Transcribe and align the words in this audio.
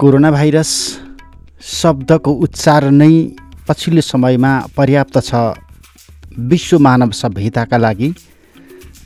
Corona 0.00 0.30
virus 0.30 0.70
शब्दको 1.72 2.32
उच्चारण 2.44 2.94
नै 2.94 3.10
पछिल्लो 3.68 4.00
समयमा 4.02 4.52
पर्याप्त 4.76 5.18
छ 5.26 5.34
विश्व 6.50 6.78
मानव 6.86 7.10
सभ्यताका 7.14 7.76
लागि 7.78 8.08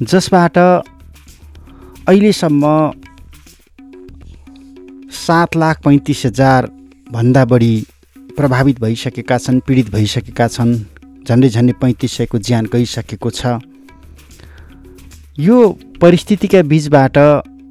जसबाट 0.03 0.59
अहिलेसम्म 0.59 2.65
सात 5.19 5.57
लाख 5.57 5.83
पैँतिस 5.85 6.25
हजारभन्दा 6.27 7.45
बढी 7.53 7.75
प्रभावित 8.37 8.81
भइसकेका 8.81 9.39
छन् 9.45 9.61
पीडित 9.69 9.91
भइसकेका 9.93 10.49
छन् 10.57 10.75
झन्डै 11.29 11.49
झन्डै 11.49 11.73
पैँतिस 11.83 12.17
सयको 12.17 12.39
ज्यान 12.49 12.65
गइसकेको 12.73 13.31
छ। 13.31 13.59
यो 15.39 15.57
परिस्थितिका 16.01 16.63
बिचबाट 16.73 17.19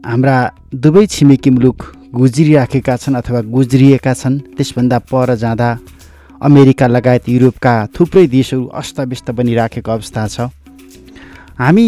हाम्रा 0.06 0.38
दुवै 0.84 1.06
छिमेकी 1.13 1.50
मुलुक 1.50 1.80
गुज्रिराखेका 2.16 2.95
छन् 2.97 3.16
अथवा 3.16 3.41
गुज्रिएका 3.52 4.13
छन् 4.13 4.39
त्यसभन्दा 4.58 5.00
पर 5.11 5.36
जाँदा 5.36 5.69
अमेरिका 6.41 6.88
लगायत 6.88 7.30
युरोपका 7.30 7.73
थुप्रै 8.00 8.25
देशहरू 8.27 8.66
अस्तव्यस्त 8.66 9.31
बनिराखेको 9.31 9.91
अवस्था 9.91 10.28
छ। 10.28 10.39
हामी 11.59 11.88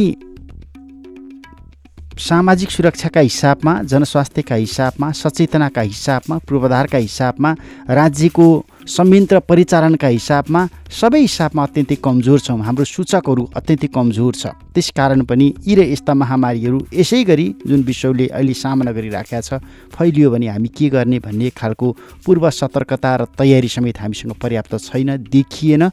सामाजिक 2.20 2.72
सुरक्षाका 2.72 3.20
हिसाबमा 3.20 3.74
जनस्वास्थ्यका 3.84 4.56
हिसाबमा 4.56 5.12
सचेतनाका 5.12 5.82
हिसाबमा 5.82 6.38
पूर्वाधारका 6.38 6.98
हिसाबमा 6.98 7.52
राज्यको 7.90 8.48
संयन्त्र 8.90 9.40
परिचालनका 9.46 10.08
हिसाबमा 10.08 10.62
सबै 10.90 11.20
हिसाबमा 11.22 11.64
अत्यन्तै 11.64 11.96
कमजोर 12.02 12.40
छौँ। 12.42 12.58
हाम्रो 12.66 12.86
सूचकहरू 12.90 13.44
अत्यन्तै 13.54 13.88
कमजोर 13.94 14.34
छ। 14.34 14.44
त्यस 14.74 14.90
कारण 14.98 15.22
पनि 15.30 15.46
यी 15.62 15.74
र 15.78 15.80
यस्ता 15.94 16.14
महामारीहरू 16.18 16.80
यसै 16.98 17.22
गरी 17.24 17.46
जुन 17.70 17.82
विश्वले 17.86 18.26
अहिले 18.34 18.54
सामना 18.58 18.92
गरिराखेका 18.92 19.42
छ 19.46 19.62
फैलियो 19.94 20.28
भने 20.34 20.48
हामी 20.50 20.70
के 20.74 20.90
गर्ने 20.90 21.20
भन्ने 21.22 21.50
खालको 21.54 21.88
पूर्व 22.26 22.50
सतर्कता 22.50 23.12
र 23.16 23.22
तयारी 23.38 23.70
समेत 23.70 23.98
हामीसँग 24.02 24.34
पर्याप्त 24.42 24.74
छैन 24.82 25.10
देखिएन। 25.30 25.84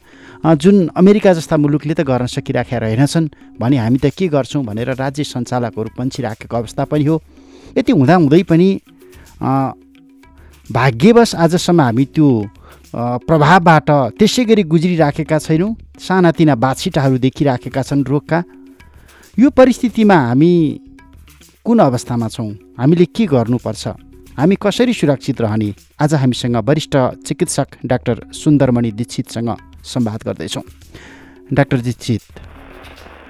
जुन 0.57 0.75
अमेरिका 0.97 1.33
जस्ता 1.37 1.55
मुलुकले 1.55 1.93
त 1.93 2.01
गर्न 2.01 2.25
सकिराखेका 2.25 2.77
रहेनछन् 2.81 3.29
भने 3.61 3.77
हामी 3.77 3.97
त 4.01 4.09
के 4.09 4.25
गर्छौँ 4.33 4.65
भनेर 4.65 4.97
राज्य 4.97 5.23
सञ्चालकहरू 5.23 5.89
पन्छिराखेको 5.93 6.55
अवस्था 6.57 6.83
पनि 6.89 7.05
हो। 7.05 7.21
यति 7.77 7.91
हुँदाहुँदै 7.93 8.43
पनि 8.49 8.69
भाग्यवश 10.69 11.35
आजसम्म 11.37 11.81
हामी 11.81 12.05
त्यो 12.09 12.27
प्रभावबाट 12.93 13.89
त्यसै 14.17 14.43
गरी 14.45 14.63
गुज्रिराखेका 14.63 15.37
छैनौँ। 15.39 15.75
सानातिना 15.99 16.55
बाछिटाहरू 16.55 17.17
देखिराखेका 17.17 17.81
छन् 17.81 18.03
रोगका। 18.07 18.43
यो 19.37 19.49
परिस्थितिमा 19.49 20.17
हामी 20.27 20.51
कुन 21.65 21.79
अवस्थामा 21.79 22.27
छौँ? 22.27 22.51
हामीले 22.79 23.05
के 23.11 23.25
गर्नुपर्छ? 23.27 23.87
हामी 24.37 24.55
कसरी 24.55 24.93
सुरक्षित 24.93 25.41
रहने? 25.41 25.73
आज 25.99 26.13
हामीसँग 26.13 26.55
वरिष्ठ 26.63 26.95
चिकित्सक 27.27 27.67
डाक्टर 27.85 28.15
सुन्दरमणि 28.33 28.91
दीक्षितसँग 28.91 29.49
संवाद 29.83 30.23
गर्दैछौँ। 30.25 30.63
डाक्टर 31.53 31.77
दीक्षित। 31.81 32.21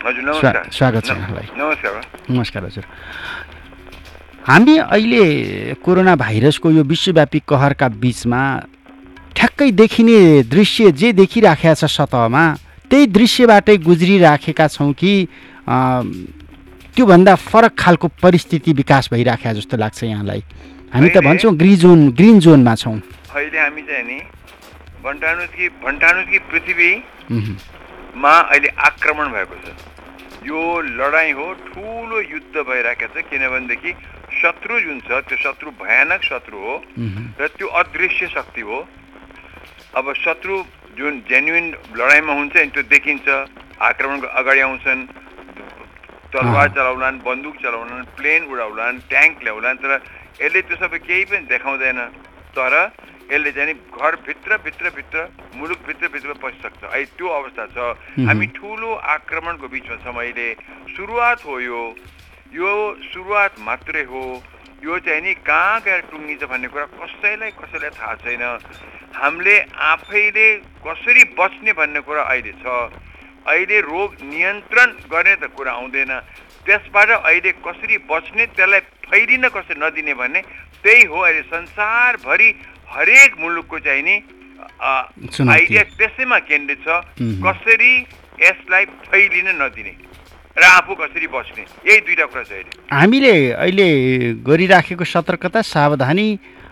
स्वागत 0.04 1.04
छ 1.04 1.10
यहाँलाई। 1.12 1.48
नमस्कार 2.30 2.66
हजुर। 2.66 2.86
हामी 4.48 4.78
अहिले 4.78 5.74
कोरोना 5.84 6.16
भाइरसको 6.16 6.72
यो 6.72 6.84
विश्वव्यापी 6.84 7.40
कहरका 7.48 7.88
बिचमा 8.00 8.42
ठ्याक्कै 9.38 9.70
देखिने 9.72 10.18
दृश्य 10.50 10.92
जे 10.98 11.12
देखिराखेका 11.14 11.74
छ 11.74 11.86
सतहमा 11.86 12.44
त्यही 12.90 13.06
दृश्यबाटै 13.14 13.78
गुज्रिराखेका 13.86 14.68
छौँ 14.68 14.92
कि 14.98 15.12
त्योभन्दा 16.98 17.34
फरक 17.46 17.74
खालको 17.78 18.08
परिस्थिति 18.18 18.74
विकास 18.74 19.10
भइराखेका 19.14 19.54
जस्तो 19.54 19.78
लाग्छ 19.78 20.04
यहाँलाई। 20.04 20.42
हामी 20.94 21.10
त 21.14 21.22
भन्छौँ 21.22 21.54
ग्रिन 21.54 21.76
जोन 21.78 22.00
ग्रिन 22.18 22.40
जोनमा 22.42 22.74
छौँ। 22.82 22.98
अहिले 23.30 23.60
हामी 23.60 23.82
चाहिँ 23.86 24.06
नि 24.10 24.18
भन्टानुकी 25.06 25.70
भन्टानुकी 25.86 26.38
पृथ्वीमा 26.50 28.34
अहिले 28.34 28.70
आक्रमण 28.90 29.28
भएको 29.38 29.56
छ। 29.62 29.78
यो 30.50 30.60
लडाइँ 30.98 31.34
हो 31.38 31.48
ठुलो 31.70 32.18
युद्ध 32.34 32.56
भइरहेको 32.58 33.08
छ 33.14 33.16
किनभनेदेखि 33.30 33.92
शत्रु 34.42 34.80
जुन 34.82 35.00
छ 35.06 35.22
त्यो 35.30 35.38
शत्रु 35.46 35.70
भयानक 35.78 36.22
शत्रु 36.26 36.58
हो 36.58 36.76
र 37.38 37.48
त्यो 37.54 37.68
अदृश्य 37.68 38.28
शक्ति 38.34 38.62
हो। 38.66 38.80
अब 39.96 40.14
शत्रु 40.14 40.56
जुन 40.98 41.20
जेन्युन 41.30 41.66
लडाइँमा 41.96 42.34
हुन्छ 42.34 42.56
नि 42.58 42.70
त्यो 42.76 42.84
देखिन्छ 42.92 43.28
आक्रमणको 43.80 44.28
अगाडि 44.40 44.62
आउँछन् 44.68 45.02
तलवार 46.34 46.68
चलाउलान् 46.76 47.24
बन्दुक 47.24 47.56
चलाउलान् 47.64 48.06
प्लेन 48.18 48.42
उडाउलान् 48.52 49.00
ट्याङ्क 49.10 49.44
ल्याउलान् 49.44 49.78
तर 49.80 49.92
यसले 50.42 50.62
त्यो 50.68 50.76
सबै 50.84 51.00
केही 51.08 51.24
पनि 51.32 51.48
देखाउँदैन। 51.48 52.00
तर 52.58 52.74
यसले 53.32 53.52
चाहिँ 53.52 53.74
घरभित्र 53.96 54.58
भित्र 54.66 54.90
भित्र 54.98 55.18
मुलुकभित्र 55.56 56.08
भित्र 56.14 56.34
पसिसक्छ 56.44 56.84
अहिले 56.84 57.06
त्यो 57.18 57.28
अवस्था 57.40 57.66
छ। 57.72 57.78
हामी 58.28 58.48
ठुलो 58.58 58.92
आक्रमणको 59.16 59.68
बिचमा 59.68 59.96
छौँ 60.04 60.14
अहिले। 60.14 60.48
सुरुवात 60.96 61.46
हो 61.46 61.60
यो। 61.60 61.82
यो 62.54 62.72
सुरुवात 63.14 63.60
मात्रै 63.64 64.04
हो। 64.04 64.24
यो 64.84 65.00
चाहिँ 65.00 65.22
नि 65.22 65.34
कहाँ 65.48 65.80
गएर 65.82 66.02
टुङ्गिन्छ 66.12 66.44
भन्ने 66.44 66.68
कुरा 66.68 66.86
कसैलाई 67.00 67.52
कसैलाई 67.56 67.92
थाहा 67.98 68.16
छैन। 68.22 68.44
हामीले 69.16 69.56
आफैले 69.92 70.48
कसरी 70.84 71.24
बच्ने 71.40 71.72
भन्ने 71.74 72.02
कुरा 72.08 72.22
अहिले 72.24 72.54
छ। 72.60 72.66
अहिले 73.48 73.80
रोग 73.82 74.10
नियन्त्रण 74.24 74.90
गर्ने 75.08 75.36
त 75.36 75.44
कुरा 75.56 75.72
आउँदैन। 75.72 76.12
त्यसबाट 76.68 77.10
अहिले 77.24 77.52
कसरी 77.64 77.98
बच्ने 78.12 78.46
त्यसलाई 78.56 78.80
फैलिन 79.08 79.48
कसरी 79.56 79.80
नदिने 79.80 80.14
भन्ने 80.14 80.42
त्यही 80.84 81.04
हो 81.08 81.18
अहिले 81.18 81.42
संसारभरि 81.48 82.50
हरेक 82.92 83.32
मुलुकको 83.40 83.80
चाहिँ 83.80 84.04
नि 84.04 84.16
आइडिया 84.78 85.84
त्यसैमा 85.96 86.40
केन्द्रित 86.44 86.80
छ। 86.84 86.90
कसरी 87.46 87.94
यसलाई 88.42 88.86
फैलिन 89.08 89.48
नदिने 89.62 89.94
र 90.58 90.64
आफू 90.64 90.94
कसरी 90.96 91.28
बस्ने 91.32 91.64
यही 91.88 92.00
दुईवटा 92.04 92.26
कुरा 92.26 92.44
छ 92.44 92.52
अहिले। 92.52 92.72
हामीले 92.92 93.34
अहिले 93.54 93.90
गरिराखेको 94.44 95.06
सतर्कता 95.06 95.62
सावधानी 95.64 96.28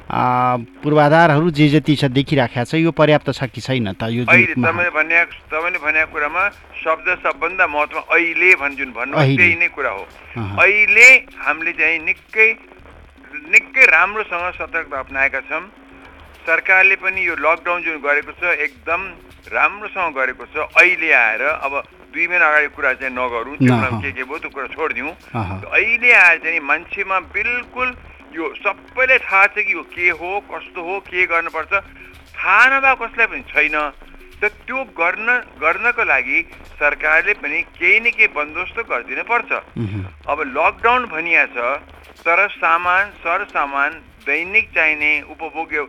पूर्वाधारहरू 0.06 1.50
जे 1.50 1.68
जति 1.69 1.96
छ 1.96 2.06
देखिराखेको 2.13 2.66
छ 2.66 2.74
यो 2.78 2.92
पर्याप्त 2.94 3.30
छ 3.34 3.50
कि 3.50 3.62
छैन 3.62 3.94
त? 3.94 4.06
यो 4.13 4.25
तपाईँले 4.25 4.90
भने 4.94 5.18
तपाईँले 5.50 5.80
भनेको 5.81 6.12
कुरामा 6.13 6.44
शब्द 6.86 7.07
सबभन्दा 7.25 7.66
महत्त्व 7.68 8.00
अहिले 8.13 8.54
भन् 8.62 8.75
जुन 8.78 8.92
भन्नु 8.94 9.18
त्यही 9.18 9.56
नै 9.57 9.68
कुरा 9.74 9.90
हो। 9.90 10.06
अहिले 10.62 11.07
हामीले 11.42 11.74
चाहिँ 11.74 12.00
निकै 12.06 12.50
निकै 13.50 13.86
राम्रोसँग 13.86 14.54
सतर्कता 14.62 15.00
अप्नाएका 15.00 15.40
छौँ। 15.50 15.66
सरकारले 16.46 16.96
पनि 17.01 17.25
यो 17.25 17.36
लकडाउन 17.42 17.81
जुन 17.81 17.98
गरेको 18.06 18.31
छ 18.38 18.54
एकदम 18.62 19.01
राम्रोसँग 19.50 20.13
गरेको 20.13 20.46
छ। 20.54 20.69
अहिले 20.69 21.10
आएर 21.12 21.42
अब 21.66 21.74
दुई 22.13 22.28
महिना 22.30 22.46
अगाडि 22.46 22.68
कुरा 22.78 22.94
चाहिँ 23.01 23.13
नगरौँ। 23.18 23.58
के 23.58 24.12
के 24.13 24.24
भयो 24.24 24.38
त्यो 24.38 24.50
कुरा 24.54 24.68
छोडिदिउँ। 24.69 25.12
अहिले 25.34 26.12
आएर 26.13 26.38
चाहिँ 26.46 26.60
मान्छेमा 26.62 27.19
बिल्कुल 27.34 27.90
यो 28.36 28.46
सबैलाई 28.60 29.18
थाहा 29.24 29.46
छ 29.48 29.64
कि 29.64 29.74
यो 29.74 29.84
के 29.90 30.10
हो 30.20 30.30
कस्तो 30.52 30.82
हो 30.84 31.00
के 31.08 31.26
गर्नुपर्छ। 31.26 31.74
थाहा 32.36 32.64
नभए 32.72 32.96
कसलाई 33.02 33.28
पनि 33.32 33.44
छैन। 33.48 33.78
त 34.36 34.52
त्यो 34.68 34.80
गर्न 35.00 35.28
गर्नको 35.64 36.04
लागि 36.04 36.40
सरकारले 36.76 37.34
पनि 37.40 37.62
केही 37.80 38.00
न 38.00 38.12
केही 38.12 38.28
बन्दोबस्त 38.36 38.78
गरिदिनु 38.92 39.24
पर्छ 39.24 39.52
अब 40.28 40.38
लकडाउन 40.52 41.06
भनिया 41.08 41.46
छ 41.56 41.80
तर 42.20 42.48
सामान 42.52 43.12
सर 43.24 43.46
सामान 43.48 43.92
दैनिक 44.28 44.66
चाहिने 44.76 45.12
उपभोग्य 45.32 45.80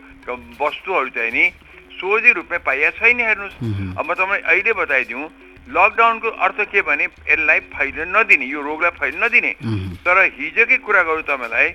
वस्तुहरू 0.61 1.09
चाहिँ 1.11 1.31
नि 1.31 1.45
सोझै 1.99 2.31
रूपमा 2.31 2.57
पाइया 2.63 2.89
छैन 2.95 3.19
हेर्नुहोस्। 3.19 3.55
अब 3.99 4.05
म 4.05 4.13
तपाईँ 4.13 4.41
अहिले 4.41 4.73
बताइदिउँ 4.79 5.25
लकडाउनको 5.75 6.29
अर्थ 6.45 6.59
के 6.71 6.81
भने 6.87 7.05
यसलाई 7.27 7.59
फैलिन 7.75 8.15
नदिने 8.15 8.45
यो 8.47 8.61
रोगलाई 8.63 8.91
फैलिन 8.95 9.23
नदिने। 9.23 9.51
तर 10.07 10.17
हिजोकै 10.39 10.77
कुरा 10.87 11.01
गरौँ 11.03 11.27
तपाईँलाई 11.27 11.67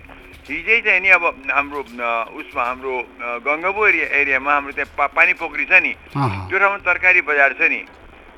हिजै 0.42 0.80
चाहिँ 0.82 1.00
नि 1.00 1.08
अब 1.16 1.24
हाम्रो 1.50 1.80
उसमा 2.34 2.62
हाम्रो 2.66 2.94
गङ्गाबु 3.46 3.80
एरिया 3.86 4.06
एरियामा 4.20 4.52
हाम्रो 4.52 4.72
त्यहाँ 4.74 4.90
पा, 4.98 5.06
पानी 5.16 5.32
पोखरी 5.38 5.64
छ 5.70 5.72
नि। 5.82 5.92
त्यो 6.50 6.58
ठाउँमा 6.58 6.78
तरकारी 6.82 7.20
बजार 7.30 7.50
छ 7.58 7.62
नि। 7.70 7.80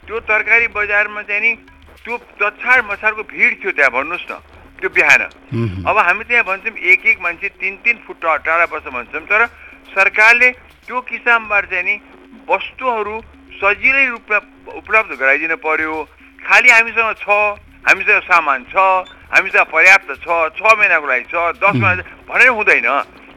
त्यो 0.07 0.21
तरकारी 0.29 0.67
बजारमा 0.77 1.23
चाहिँ 1.25 1.41
नि 1.41 1.53
त्यो 2.05 2.15
तछाड 2.41 2.79
मछाडको 2.85 3.23
भिड 3.25 3.53
थियो 3.65 3.73
त्यहाँ 3.73 3.91
भन्नुहोस् 3.97 4.29
न। 4.31 4.33
त्यो 4.81 4.89
बिहान। 4.93 5.23
अब 5.89 5.97
हामी 5.99 6.25
त्यहाँ 6.29 6.45
भन्छौँ 6.45 6.77
एक 6.77 7.07
एक 7.09 7.19
मान्छे 7.25 7.49
तिन 7.57 7.75
तिन 7.81 7.97
फुट 8.05 8.21
टा- 8.21 8.41
टाढा 8.45 8.67
बस्छ 8.69 8.87
भन्छौँ। 8.93 9.25
तर 9.25 9.47
सरकारले 9.97 10.49
त्यो 10.85 11.01
किसिमबाट 11.09 11.65
चाहिँ 11.73 11.85
नि 11.89 11.95
वस्तुहरू 12.45 13.17
सजिलै 13.57 14.07
रूपमा 14.13 14.39
उपलब्ध 14.77 15.11
गराइदिनु 15.17 15.57
पर्यो। 15.57 15.95
खालि 16.45 16.69
हामीसँग 16.69 17.17
छ 17.25 17.29
हामीसँग 17.89 18.23
सामान 18.29 18.61
छ। 18.69 18.77
हामीसँग 19.35 19.67
पर्याप्त 19.75 20.11
छ 20.23 20.27
छ 20.55 20.63
महिनाको 20.79 21.07
लागि 21.11 21.27
छ 21.27 21.35
दस 21.59 21.75
महिना 21.83 22.03
भनेर 22.31 22.49
हुँदैन। 22.55 22.89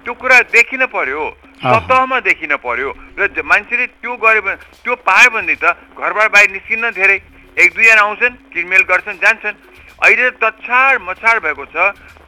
त्यो 0.06 0.14
कुरा 0.14 0.38
देखिन 0.54 0.86
पर्यो 0.94 1.24
सतहमा 1.58 2.18
देखिन 2.22 2.56
पर्यो। 2.62 2.90
र 3.18 3.42
मान्छेले 3.42 3.86
त्यो 3.98 4.14
गर्यो 4.16 4.42
भने 4.46 4.56
त्यो 4.86 4.94
पायो 5.02 5.30
भने 5.34 5.56
त 5.58 5.74
घरबाट 5.98 6.28
बाहिर 6.32 6.50
निस्किन्न 6.54 6.86
धेरै। 6.94 7.18
एक 7.58 7.70
दुईजना 7.74 8.02
आउँछन् 8.02 8.36
किनमेल 8.54 8.84
गर्छन् 8.86 9.18
जान्छन्। 9.18 9.58
अहिले 9.98 10.30
त 10.38 10.46
तछाड 10.62 11.02
मछाड 11.02 11.36
भएको 11.42 11.66
छ 11.74 11.78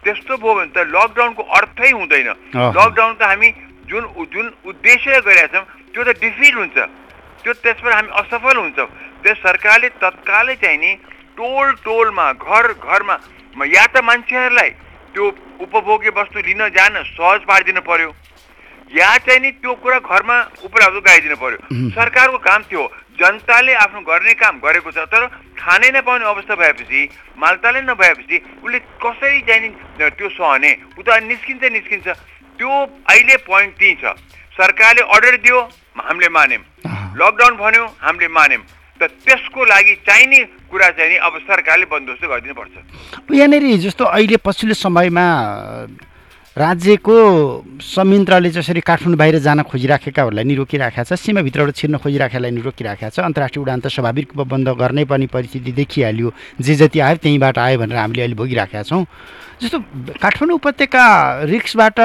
त्यस्तो 0.01 0.33
भयो 0.41 0.53
भने 0.57 0.73
त 0.73 0.77
लकडाउनको 0.89 1.43
अर्थै 1.45 1.89
हुँदैन। 1.93 2.29
लकडाउन 2.57 3.13
त 3.15 3.21
हामी 3.21 3.49
जुन 3.85 4.03
जुन 4.33 4.47
उद्देश्य 4.65 5.21
गरिरहेका 5.21 5.53
छौँ 5.53 5.65
त्यो 5.93 6.03
त 6.03 6.09
डिफिट 6.17 6.53
हुन्छ। 6.57 6.77
त्यो 7.45 7.53
त्यसबाट 7.53 7.93
हामी 7.93 8.09
असफल 8.17 8.57
हुन्छौँ। 8.57 8.89
त्यस 9.23 9.37
सरकारले 9.45 9.89
तत्कालै 10.01 10.55
चाहिँ 10.57 10.79
नि 10.81 10.91
टोल 11.37 11.67
टोलमा 11.85 12.27
घर 12.33 12.65
घरमा 12.81 13.15
या 13.57 13.85
त 13.87 14.03
मान्छेहरूलाई 14.03 14.69
त्यो 15.13 15.25
उपभोग्य 15.65 16.09
वस्तु 16.17 16.39
लिन 16.39 16.61
जान 16.69 17.03
सहज 17.03 17.41
पारिदिनु 17.49 17.81
पर्यो। 17.81 18.09
या 18.89 19.09
चाहिँ 19.25 19.39
नि 19.41 19.51
त्यो 19.61 19.73
कुरा 19.81 19.99
घरमा 19.99 20.37
उपलब्ध 20.65 20.97
गराइदिनु 21.05 21.35
पर्यो। 21.35 21.57
सरकारको 21.93 22.37
काम 22.37 22.61
थियो 22.69 22.83
जनताले 23.19 23.73
आफ्नो 23.73 24.01
गर्ने 24.01 24.33
काम 24.33 24.59
गरेको 24.59 24.91
छ 24.91 25.05
तर 25.11 25.25
खानै 25.59 25.89
नपाउने 25.91 26.25
अवस्था 26.25 26.55
भएपछि 26.55 27.01
मालताले 27.37 27.81
नभएपछि 27.81 28.37
उसले 28.63 28.79
कसरी 29.03 29.41
चाहिँ 29.45 29.61
नि 29.61 29.69
त्यो 29.99 30.29
सहने? 30.29 30.71
उता 30.97 31.19
निस्किन्छ 31.27 31.63
निस्किन्छ। 31.63 32.07
त्यो 32.57 32.69
अहिले 33.09 33.35
पोइन्ट 33.45 33.73
त्यही 33.77 33.95
छ। 34.01 34.15
सरकारले 34.57 35.01
अर्डर 35.13 35.35
दियो 35.43 35.59
हामीले 35.99 36.29
मान्यौँ। 36.29 36.63
लकडाउन 37.19 37.53
भन्यो 37.57 37.85
हामीले 38.01 38.27
मान्यौँ 38.27 38.63
त 38.99 39.07
त्यसको 39.23 39.65
लागि 39.65 39.95
चाहिने 40.03 40.39
कुरा 40.69 40.89
चाहिँ 40.99 41.17
अब 41.17 41.33
सरकारले 41.47 41.85
बन्दोबस्त 41.87 42.23
गरिदिनु 42.25 42.55
पर्छ 42.59 42.75
यहाँनिर 43.31 43.65
जस्तो 43.79 44.03
अहिले 44.07 44.37
पछिल्लो 44.43 44.75
समयमा 44.77 45.25
राज्यको 46.57 47.15
संयन्त्रले 47.77 48.49
जसरी 48.49 48.81
काठमाडौँ 48.81 49.17
बाहिर 49.17 49.37
जान 49.37 49.61
खोजिराखेकाहरूलाई 49.69 50.43
नि 50.43 50.55
रोकिराखेको 50.57 51.03
छ 51.05 51.13
सीमाभित्रबाट 51.13 51.75
छिर्न 51.77 51.97
खोजिराखेकालाई 52.01 52.51
नि 52.51 52.61
रोकिराखेको 52.65 53.09
छ 53.13 53.19
अन्तर्राष्ट्रिय 53.21 53.61
उडान 53.61 53.79
त 53.79 53.87
स्वाभाविक 53.87 54.33
रूपमा 54.33 54.43
बन्द 54.49 54.67
गर्नै 54.81 55.05
पर्ने 55.05 55.27
परिस्थिति 55.29 55.71
देखिहाल्यो 55.77 56.33
जे 56.57 56.75
जति 56.81 56.99
आयो 56.99 57.17
त्यहीँबाट 57.21 57.57
आयो 57.57 57.77
भनेर 57.79 57.97
हामीले 57.97 58.21
अहिले 58.21 58.35
भोगिराखेका 58.35 58.81
छौँ। 58.81 59.05
जस्तो 59.61 59.77
काठमाडौँ 60.17 60.55
उपत्यका 60.57 61.05
रिक्सबाट 61.53 61.99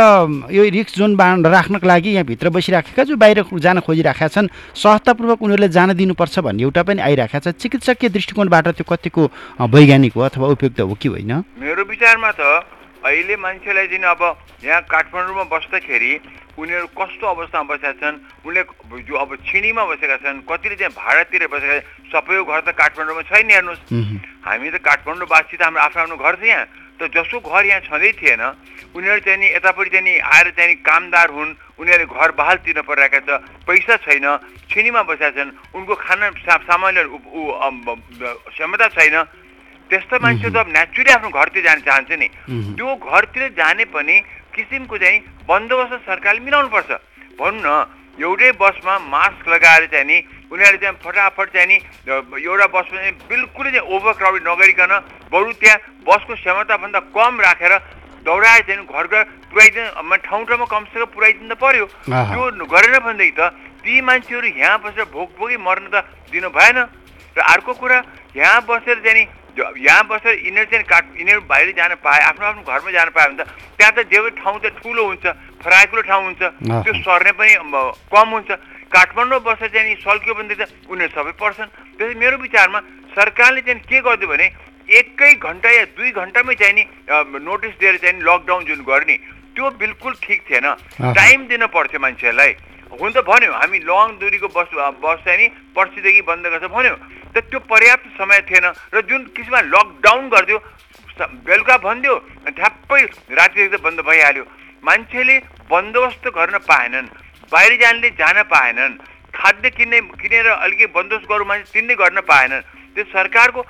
यो 0.52 0.62
रिक्स 0.76 0.92
जोन 0.98 1.16
बाँड 1.16 1.46
राख्नको 1.46 1.86
लागि 1.88 2.10
यहाँभित्र 2.12 2.50
बसिराखेका 2.52 3.02
जो 3.08 3.16
बाहिर 3.16 3.48
जान 3.48 3.80
खोजिराखेका 3.80 4.28
छन् 4.28 4.52
सहजतापूर्वक 4.76 5.40
उनीहरूले 5.40 5.68
जान 5.72 5.96
दिनुपर्छ 5.96 6.38
भन्ने 6.44 6.62
एउटा 6.62 6.82
पनि 6.84 7.00
आइरहेको 7.00 7.40
छ। 7.40 7.56
चिकित्सकीय 7.56 8.08
दृष्टिकोणबाट 8.12 8.68
त्यो 8.76 8.84
कतिको 8.92 9.22
वैज्ञानिक 9.72 10.12
हो 10.14 10.20
अथवा 10.20 10.46
उपयुक्त 10.52 10.80
हो 10.84 10.94
कि 10.94 11.08
होइन? 11.08 11.32
मेरो 11.58 11.82
विचारमा 11.88 12.30
त 12.36 12.42
अहिले 13.04 13.36
मान्छेलाई 13.36 13.86
चाहिँ 13.92 14.04
अब 14.16 14.22
यहाँ 14.64 14.80
काठमाडौँमा 14.88 15.44
बस्दाखेरि 15.52 16.12
उनीहरू 16.56 16.86
कस्तो 16.96 17.24
अवस्थामा 17.26 17.68
बसेका 17.68 17.92
छन् 18.00 18.16
उनले 18.48 18.62
जो 19.04 19.14
अब 19.14 19.30
छिनीमा 19.44 19.84
बसेका 19.84 20.16
छन् 20.24 20.40
कतिले 20.48 20.76
चाहिँ 20.80 20.94
भाडातिर 20.96 21.46
बसेका 21.52 21.78
छन् 21.84 22.08
सबैको 22.08 22.44
घर 22.48 22.60
त 22.64 22.68
काठमाडौँमा 22.80 23.22
छैन 23.28 23.50
हेर्नुहोस्। 23.50 23.82
हामी 24.48 24.70
त 24.72 24.76
काठमाडौँवासी 24.80 25.56
त 25.56 25.62
हाम्रो 25.68 25.82
आफ्नो 25.84 26.00
आफ्नो 26.00 26.16
घर 26.16 26.34
छ 26.40 26.42
यहाँ 26.48 26.64
त 26.96 27.12
जसको 27.12 27.44
घर 27.44 27.64
यहाँ 27.68 27.84
छँदै 27.92 28.12
थिएन 28.16 28.42
उनीहरू 28.96 29.20
चाहिँ 29.20 29.38
नि 29.42 29.48
यतापट्टि 29.52 29.90
चाहिँ 29.90 30.04
नि 30.08 30.14
आएर 30.24 30.48
चाहिँ 30.56 30.68
नि 30.70 30.76
कामदार 30.80 31.28
हुन् 31.36 31.52
उनीहरूले 31.76 32.06
घर 32.08 32.30
बहाल 32.40 32.56
तिर्न 32.64 32.80
परिरहेका 32.88 33.20
छ 33.26 33.30
पैसा 33.66 33.94
छैन 34.06 34.26
छिनीमा 34.70 35.02
बसेका 35.04 35.30
छन् 35.36 35.50
उनको 35.76 35.94
खाना 35.98 36.30
सामानहरू 36.40 37.18
क्षमता 38.48 38.88
छैन 38.96 39.16
त्यस्तो 39.90 40.16
मान्छे 40.20 40.48
त 40.50 40.56
अब 40.56 40.68
नेचुरली 40.72 41.12
आफ्नो 41.12 41.30
घरतिर 41.30 41.62
जान 41.64 41.78
चाहन्छ 41.86 42.12
नि। 42.16 42.28
त्यो 42.76 42.88
घरतिर 42.96 43.42
जाने 43.58 43.84
पनि 43.92 44.16
किसिमको 44.54 44.96
चाहिँ 44.98 45.18
बन्दोबस्त 45.48 46.08
सरकारले 46.08 46.40
मिलाउनुपर्छ। 46.40 46.90
भनौँ 47.38 47.60
न 47.60 47.68
एउटै 48.14 48.50
बसमा 48.62 48.94
मास्क 49.10 49.48
लगाएर 49.48 49.86
चाहिँ 49.90 50.06
नि 50.06 50.18
उनीहरूले 50.46 50.78
चाहिँ 50.78 50.96
फटाफट 51.02 51.46
चाहिँ 51.50 51.66
नि 51.66 51.76
एउटा 52.06 52.66
बसमा 52.70 52.98
चाहिँ 53.02 53.14
बिल्कुलै 53.26 53.70
चाहिँ 53.74 53.86
ओभर 53.90 54.12
क्राउडेड 54.18 54.42
नगरिकन 54.48 54.92
बरु 55.34 55.52
त्यहाँ 55.58 55.78
बसको 56.06 56.34
क्षमताभन्दा 56.34 57.00
कम 57.10 57.34
राखेर 57.42 57.74
दौडाएर 58.24 58.62
चाहिँ 58.64 58.86
घर 58.86 59.06
घर 59.10 59.22
पुऱ्याइदिनु 59.50 60.16
ठाउँ 60.24 60.44
ठाउँमा 60.46 60.66
कमसेकम 60.70 61.10
पुऱ्याइदिनु 61.12 61.54
त 61.54 61.58
पर्यो। 61.58 61.84
त्यो 62.06 62.66
गरेन 62.72 62.94
भनेदेखि 63.02 63.34
त 63.34 63.50
ती 63.82 64.00
मान्छेहरू 64.00 64.48
यहाँ 64.48 64.78
बसेर 64.80 65.04
भोक 65.10 65.28
भोगी 65.36 65.56
मर्न 65.60 65.86
त 65.92 66.06
दिनु 66.30 66.48
भएन। 66.54 66.78
र 67.34 67.40
अर्को 67.42 67.72
कुरा 67.74 67.98
यहाँ 68.38 68.62
बसेर 68.62 69.02
चाहिँ 69.02 69.18
नि 69.18 69.24
यहाँ 69.54 70.02
बसेर 70.10 70.34
यिनीहरू 70.44 70.70
चाहिँ 70.70 70.84
काट 70.84 71.04
यिनीहरू 71.18 71.40
बाहिर 71.46 71.70
जान 71.78 71.94
पाए 72.02 72.20
आफ्नो 72.30 72.44
आफ्नो 72.46 72.62
घरमा 72.62 72.90
जान 72.90 73.08
पायो 73.14 73.28
भने 73.30 73.44
त 73.44 73.48
त्यहाँ 73.78 73.92
त 73.94 73.98
जे 74.10 74.18
ठाउँ 74.42 74.58
त 74.58 74.66
ठुलो 74.82 75.02
हुन्छ 75.06 75.24
फराकिलो 75.62 76.02
ठाउँ 76.02 76.24
हुन्छ। 76.24 76.42
त्यो 76.84 76.92
सर्ने 77.06 77.32
पनि 77.38 77.54
कम 78.10 78.28
हुन्छ। 78.34 78.50
काठमाडौँ 78.94 79.40
बसेर 79.46 79.68
चाहिँ 79.74 79.88
नि 79.88 79.94
सल्क्यो 80.02 80.34
भनेदेखि 80.34 80.64
त 80.64 80.90
उनीहरू 80.90 81.12
सबै 81.14 81.32
पर्छन्। 81.38 81.70
त्यसै 81.98 82.14
मेरो 82.14 82.36
विचारमा 82.38 82.78
सरकारले 83.14 83.60
चाहिँ 83.62 83.80
के 83.86 83.98
गरिदियो 84.02 84.28
भने 84.28 84.46
एकै 84.84 85.32
घन्टा 85.38 85.70
या 85.70 85.84
दुई 85.96 86.10
घन्टामै 86.12 86.54
चाहिँ 86.54 86.74
नि 86.74 86.84
नोटिस 87.42 87.74
दिएर 87.80 87.96
चाहिँ 88.02 88.22
लकडाउन 88.22 88.64
जुन 88.68 88.80
गर्ने 88.84 89.16
त्यो 89.54 89.70
बिल्कुल 89.80 90.12
ठिक 90.22 90.40
थिएन। 90.50 90.66
टाइम 91.14 91.46
दिन 91.46 91.66
पर्थ्यो 91.70 92.00
मान्छेहरूलाई। 92.00 92.52
हुन 93.00 93.10
त 93.12 93.18
भन्यो 93.26 93.52
हामी 93.52 93.78
लङ 93.90 94.06
दुरीको 94.20 94.48
बस 94.56 94.68
बस 95.02 95.18
चाहिँ 95.24 95.38
नि 95.38 95.46
पर्सिदेखि 95.76 96.22
बन्द 96.30 96.46
गर्छ 96.52 96.64
भन्यो। 96.70 96.94
त 97.34 97.36
त्यो 97.50 97.58
पर्याप्त 97.70 98.06
समय 98.18 98.40
थिएन 98.48 98.66
र 98.94 99.00
जुन 99.08 99.22
किसिममा 99.36 99.60
लकडाउन 99.74 100.28
गरिदियो 100.28 100.58
बेलुका 101.46 101.76
भनिदियो 101.86 102.14
ठ्याप्पै 102.50 103.02
रातिदेखि 103.38 103.70
त 103.76 103.80
बन्द 103.82 104.00
भइहाल्यो। 104.06 104.44
मान्छेले 104.84 105.36
बन्दोबस्त 105.70 106.24
गर्न 106.36 106.58
पाएनन् 106.68 107.06
बाहिर 107.52 107.72
जानले 107.82 108.08
जान 108.20 108.42
पाएनन् 108.50 108.94
खाद्य 109.34 109.70
किन्ने 109.70 110.00
किनेर 110.20 110.46
अलिकति 110.46 110.86
बन्दोबस्त 110.94 111.28
गरौँ 111.30 111.46
मान्छे 111.46 111.72
तिनले 111.72 111.94
गर्न 111.96 112.20
पाएनन्। 112.30 112.66
त्यो 112.94 113.04
सरकारको 113.10 113.60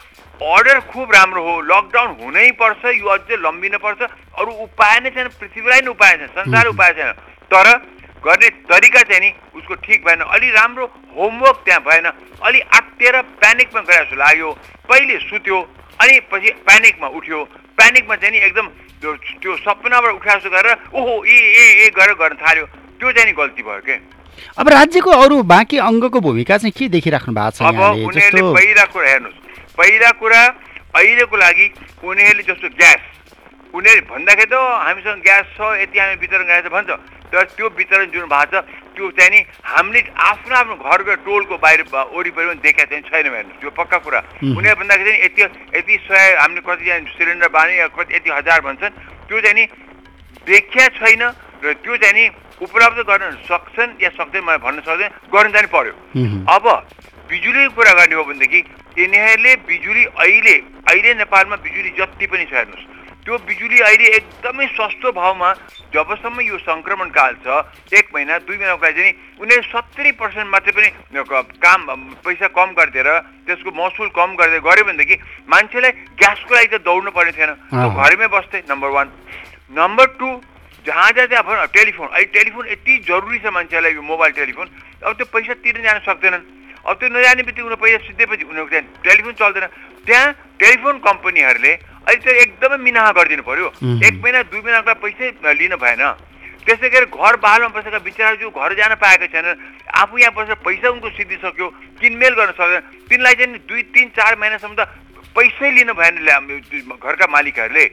अर्डर 0.45 0.79
खुब 0.93 1.13
राम्रो 1.15 1.43
हो 1.43 1.53
लकडाउन 1.65 2.11
हुनै 2.21 2.51
पर्छ 2.61 2.83
यो 3.01 3.09
अझै 3.09 3.37
लम्बिन 3.41 3.77
पर्छ 3.81 4.01
अरू 4.37 4.51
उपाय 4.67 5.01
नै 5.01 5.11
छैन 5.17 5.29
पृथ्वीलाई 5.41 5.81
नै 5.81 5.91
उपाय 5.97 6.13
छैन 6.19 6.29
संसार 6.35 6.67
उपाय 6.69 6.93
छैन। 6.93 7.13
तर 7.49 7.67
गर्ने 8.25 8.49
तरिका 8.71 9.03
चाहिँ 9.05 9.21
नि 9.21 9.31
उसको 9.55 9.75
ठिक 9.85 10.05
भएन। 10.05 10.21
अलि 10.25 10.49
राम्रो 10.51 10.85
होमवर्क 11.17 11.57
त्यहाँ 11.65 11.81
भएन। 11.85 12.07
अलि 12.41 12.61
आत्तिएर 12.73 13.21
प्यानिकमा 13.41 13.81
गए 13.81 14.01
जस्तो 14.01 14.17
लाग्यो। 14.17 14.51
पहिले 14.89 15.19
सुत्यो 15.29 15.59
अनि 16.01 16.15
पछि 16.33 16.51
प्यानिकमा 16.65 17.09
उठ्यो। 17.19 17.39
प्यानिकमा 17.77 18.15
चाहिँ 18.17 18.33
नि 18.33 18.39
एकदम 18.47 18.67
त्यो 19.01 19.11
त्यो 19.43 19.57
सपनाबाट 19.61 20.13
उठा 20.15 20.35
जस्तो 20.35 20.51
गरेर 20.51 20.73
ओहो 20.97 21.15
ए 21.25 21.37
ए 21.37 21.65
ए 21.85 21.91
गरेर 21.93 22.15
गर्न 22.17 22.37
थाल्यो। 22.41 22.65
त्यो 22.99 23.13
चाहिँ 23.13 23.27
नि 23.29 23.33
गल्ती 23.37 23.63
भयो 23.63 23.81
के? 23.85 23.97
अब 24.59 24.69
राज्यको 24.69 25.11
अरू 25.11 25.43
बाँकी 25.45 25.79
अङ्गको 25.79 26.21
भूमिका 26.21 26.57
चाहिँ 26.59 26.73
के 26.73 26.89
देखिराख्नु 26.91 27.35
भएको 27.35 27.51
छ 27.55 27.63
अब 27.63 27.77
उनीहरूले 28.09 28.43
पहिला 28.57 28.85
कुरा 28.93 29.09
हेर्नुहोस्। 29.11 29.39
पहिला 29.79 30.11
कुरा 30.21 30.43
अहिलेको 30.95 31.37
लागि 31.37 31.67
उनीहरूले 32.03 32.43
जस्तो 32.43 32.69
ग्यास। 32.79 33.03
उनीहरू 33.75 34.03
भन्दाखेरि 34.11 34.51
त 34.51 34.55
हामीसँग 34.55 35.23
ग्यास 35.23 35.45
छ 35.55 35.61
यति 35.83 35.99
हामी 35.99 36.15
वितरण 36.23 36.45
गरेको 36.47 36.69
छ। 36.69 36.73
भन्छ। 36.75 36.91
तर 37.35 37.45
त्यो 37.59 37.67
वितरण 37.75 38.07
जुन 38.15 38.27
भएको 38.31 38.47
छ 38.55 38.63
त्यो 38.95 39.11
चाहिँ 39.19 39.31
नि 39.35 39.41
हामीले 39.67 40.01
आफ्नो 40.23 40.55
आफ्नो 40.55 40.75
घरको 40.79 41.15
टोलको 41.27 41.55
बाहिर 41.59 41.81
वरिपरि 41.91 42.47
पनि 42.47 42.63
देखाएको 42.63 42.91
चाहिँ 42.95 43.03
छैन 43.11 43.27
हेर्नुहोस् 43.27 43.61
त्यो 43.61 43.71
पक्का 43.75 43.99
कुरा. 44.07 44.21
उनीहरू 44.55 44.79
भन्दाखेरि 44.79 45.11
चाहिँ 45.11 45.25
यति 45.27 45.43
यति 45.75 45.95
सय 46.07 46.25
हामीले 46.39 46.63
कतिजना 46.63 47.11
सिलिन्डर 47.11 47.71
या 47.75 47.87
कति 47.91 48.15
यति 48.15 48.31
हजार 48.39 48.61
भन्छन् 48.67 48.95
त्यो 49.29 49.41
चाहिँ 49.41 49.55
नि 49.59 49.65
देखिया 50.47 50.87
छैन 50.95 51.23
र 51.65 51.73
त्यो 51.83 51.97
चाहिँ 51.97 52.15
नि 52.15 52.25
उपलब्ध 52.63 52.99
गर्न 53.11 53.25
सक्छन् 53.51 53.99
या 54.03 54.11
सक्दैन 54.15 54.43
मलाई 54.47 54.59
भन्न 54.63 54.81
सक्दैन 54.87 55.11
गर्न 55.35 55.51
चाहिँ 55.53 55.69
पर्यो। 55.75 55.95
अब 56.55 56.65
बिजुलीको 57.29 57.75
कुरा 57.75 57.93
गर्ने 57.99 58.15
हो 58.15 58.25
भनेदेखि 58.31 58.61
यिनीहरूले 58.95 59.53
बिजुली 59.67 60.05
अहिले 60.05 60.55
अहिले 60.87 61.15
नेपालमा 61.19 61.57
बिजुली 61.67 61.91
जति 61.99 62.27
पनि 62.31 62.45
छ 62.47 62.55
हेर्नुहोस् 62.55 62.87
त्यो 63.25 63.37
बिजुली 63.49 63.79
अहिले 63.81 64.09
एकदमै 64.17 64.67
सस्तो 64.77 65.11
भाउमा 65.17 65.51
जबसम्म 65.93 66.41
यो 66.45 66.57
सङ्क्रमण 66.61 67.09
काल 67.17 67.37
छ 67.41 67.47
एक 67.97 68.09
महिना 68.15 68.39
दुई 68.45 68.57
महिनाको 68.61 68.85
लागि 68.85 69.01
चाहिँ 69.01 69.13
उनीहरूले 69.41 69.69
सत्तरी 69.73 70.11
पर्सेन्ट 70.21 70.49
मात्रै 70.53 70.73
पनि 70.77 70.89
काम 71.65 71.81
पैसा 72.21 72.49
कम 72.53 72.69
गरिदिएर 72.79 73.09
त्यसको 73.49 73.71
महसुल 73.81 74.09
कम 74.13 74.35
गरिदिएर 74.37 74.65
गऱ्यो 74.69 74.85
भनेदेखि 74.85 75.17
मान्छेलाई 75.49 75.93
ग्यासको 76.21 76.55
लागि 76.55 76.69
त 76.69 76.85
दौड्नु 76.85 77.11
पर्ने 77.17 77.33
थिएन। 77.33 77.53
घरमै 77.73 78.29
बस्थे 78.29 78.63
नम्बर 78.69 78.91
वान 78.93 79.09
नम्बर 79.73 80.07
टू 80.21 80.29
जहाँ 80.85 81.11
जहाँ 81.17 81.27
चाहिँ 81.33 81.65
अब 81.65 81.73
टेलिफोन। 81.73 82.09
अहिले 82.13 82.29
टेलिफोन 82.37 82.65
यति 82.69 82.93
जरुरी 83.09 83.39
छ 83.41 83.47
मान्छेलाई 83.57 83.93
यो 83.97 84.03
मोबाइल 84.05 84.33
टेलिफोन। 84.37 84.67
अब 85.01 85.13
त्यो 85.17 85.27
पैसा 85.33 85.55
तिर्न 85.65 85.81
जान 85.81 85.99
सक्दैनन्। 86.05 86.45
अब 86.85 86.95
त्यो 87.01 87.09
नजाने 87.09 87.43
बित्तिकै 87.49 87.65
उनीहरू 87.65 87.81
पैसा 87.81 87.99
सिधैपछि 88.05 88.45
उनीहरूको 88.45 88.69
त्यहाँ 88.69 88.85
टेलिफोन 89.01 89.33
चल्दैन। 89.41 89.67
त्यहाँ 90.07 90.33
टेलिफोन 90.61 90.97
कम्पनीहरूले 91.01 91.73
अहिले 92.05 92.21
त 92.21 92.27
एकदमै 92.45 92.77
मिनाहा 92.79 93.11
गरिदिनु 93.17 93.43
पर्यो. 93.43 93.69
एक 94.05 94.15
महिना 94.23 94.41
दुई 94.53 94.61
महिनाको 94.61 94.95
पैसै 95.01 95.27
लिन 95.41 95.75
भएन। 95.81 96.03
त्यसै 96.65 96.89
गरी 96.89 97.07
घर 97.13 97.35
बहालमा 97.45 97.69
बसेका 97.77 97.99
बिचरा 98.01 98.41
जो 98.41 98.49
घर 98.49 98.73
जान 98.77 98.95
पाएका 98.97 99.27
छैनन् 99.29 99.61
आफू 100.01 100.15
यहाँ 100.17 100.33
बसेर 100.33 100.57
पैसा 100.65 100.89
उनको 100.97 101.09
सिद्धिसक्यो 101.13 101.67
किनमेल 102.01 102.33
गर्न 102.41 102.53
सक्दैन। 102.57 102.83
तिनलाई 103.09 103.35
चाहिँ 103.37 103.59
दुई 103.69 103.83
तिन 103.93 104.09
चार 104.17 104.33
महिनासम्म 104.41 104.75
त 104.77 104.89
पैसै 105.37 105.71
लिनु 105.77 105.93
भएन 105.93 106.25
घरका 106.25 107.27
मालिकहरूले। 107.29 107.85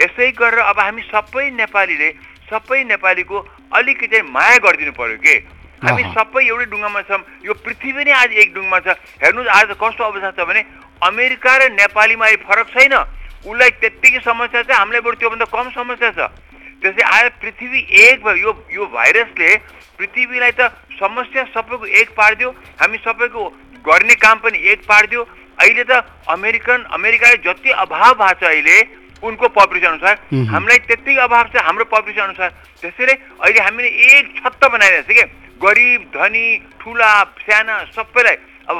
यसै 0.00 0.32
गरेर 0.32 0.60
अब 0.64 0.78
हामी 0.80 1.02
सबै 1.12 1.44
नेपालीले 1.60 2.08
सबै 2.48 2.80
नेपालीको 2.88 3.36
अलिकति 3.76 4.18
माया 4.22 4.56
गरिदिनु 4.64 4.92
पर्यो 4.96 5.18
के? 5.20 5.34
हामी। 5.76 6.02
सबै 6.16 6.40
एउटै 6.46 6.66
ढुङ्गामा 6.72 7.00
छौँ। 7.04 7.20
यो 7.44 7.52
पृथ्वी 7.52 8.04
नै 8.06 8.12
आज 8.16 8.30
एक 8.32 8.48
ढुङ्गामा 8.54 8.78
छ। 8.80 8.96
हेर्नुहोस् 9.20 9.52
आज 9.60 9.68
कस्तो 9.76 10.02
अवस्था 10.08 10.30
छ 10.30 10.40
भने 10.48 10.62
अमेरिका 11.02 11.56
र 11.56 11.62
नेपालीमा 11.72 12.24
अहिले 12.26 12.44
फरक 12.44 12.66
छैन। 12.72 12.94
उसलाई 13.46 13.70
त्यत्तिकै 13.80 14.20
समस्या 14.24 14.62
छ 14.62 14.70
हामीलाई 14.72 15.00
बरु 15.00 15.16
त्योभन्दा 15.20 15.46
कम 15.52 15.70
समस्या 15.70 16.10
छ। 16.16 16.20
त्यसै 16.82 17.02
आज 17.02 17.26
पृथ्वी 17.40 17.80
एक 18.04 18.24
भयो 18.24 18.36
यो 18.36 18.52
यो 18.72 18.84
भाइरसले 18.92 19.50
पृथ्वीलाई 19.98 20.52
त 20.58 20.72
समस्या 21.00 21.44
सबैको 21.54 21.86
एक 21.86 22.08
पारिदियो 22.16 22.50
हामी 22.80 22.98
सबैको 23.04 23.42
गर्ने 23.86 24.14
काम 24.20 24.38
पनि 24.44 24.58
एक 24.72 24.84
पारिदियो। 24.84 25.22
अहिले 25.56 25.84
त 25.84 26.04
अमेरिकन 26.28 26.80
अमेरिकाले 26.92 27.36
जति 27.44 27.70
अभाव 27.84 28.12
भएको 28.14 28.40
छ 28.40 28.44
अहिले 28.44 28.76
उनको 29.24 29.48
पपुलेसन 29.48 29.88
अनुसार. 29.88 30.14
हामीलाई 30.52 30.78
त्यत्तिकै 30.84 31.20
अभाव 31.22 31.44
छ 31.48 31.56
हाम्रो 31.64 31.84
पपुलेसन 31.88 32.22
अनुसार। 32.28 32.50
त्यसैले 32.82 33.14
अहिले 33.40 33.60
हामीले 33.64 33.88
एक 33.88 34.24
छत्त 34.36 34.62
बनाइरहेको 34.64 35.12
छ 35.12 35.16
कि? 35.16 35.24
गरिब 35.56 36.00
धनी 36.12 36.46
ठुला 36.80 37.12
साना 37.40 37.76
सबैलाई 37.96 38.36
अब 38.68 38.76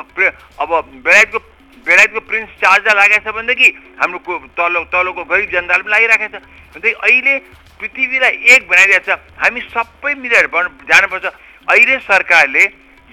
अब 0.61 0.71
बेलायतको 1.01 1.39
बेलायतको 1.87 2.21
प्रिन्स 2.21 2.49
चार्जर 2.49 2.97
लागेको 2.97 3.31
छ 3.31 3.35
भनेदेखि 3.35 3.69
हाम्रो 4.01 4.19
तल 4.57 4.85
तलको 4.93 5.25
गरिब 5.25 5.51
जनताले 5.51 5.83
पनि 5.83 5.91
लागिरहेको 5.91 6.39
छ। 6.39 6.43
भनेदेखि 6.43 7.01
अहिले 7.03 7.39
पृथ्वीलाई 7.81 8.31
एक 8.31 8.69
बनाइरहेको 8.69 9.17
छ। 9.17 9.19
हामी 9.39 9.61
सबै 9.61 10.15
मिलेर 10.15 10.47
बन- 10.47 10.91
जानुपर्छ। 10.91 11.25
अहिले 11.71 11.99
सरकारले 11.99 12.63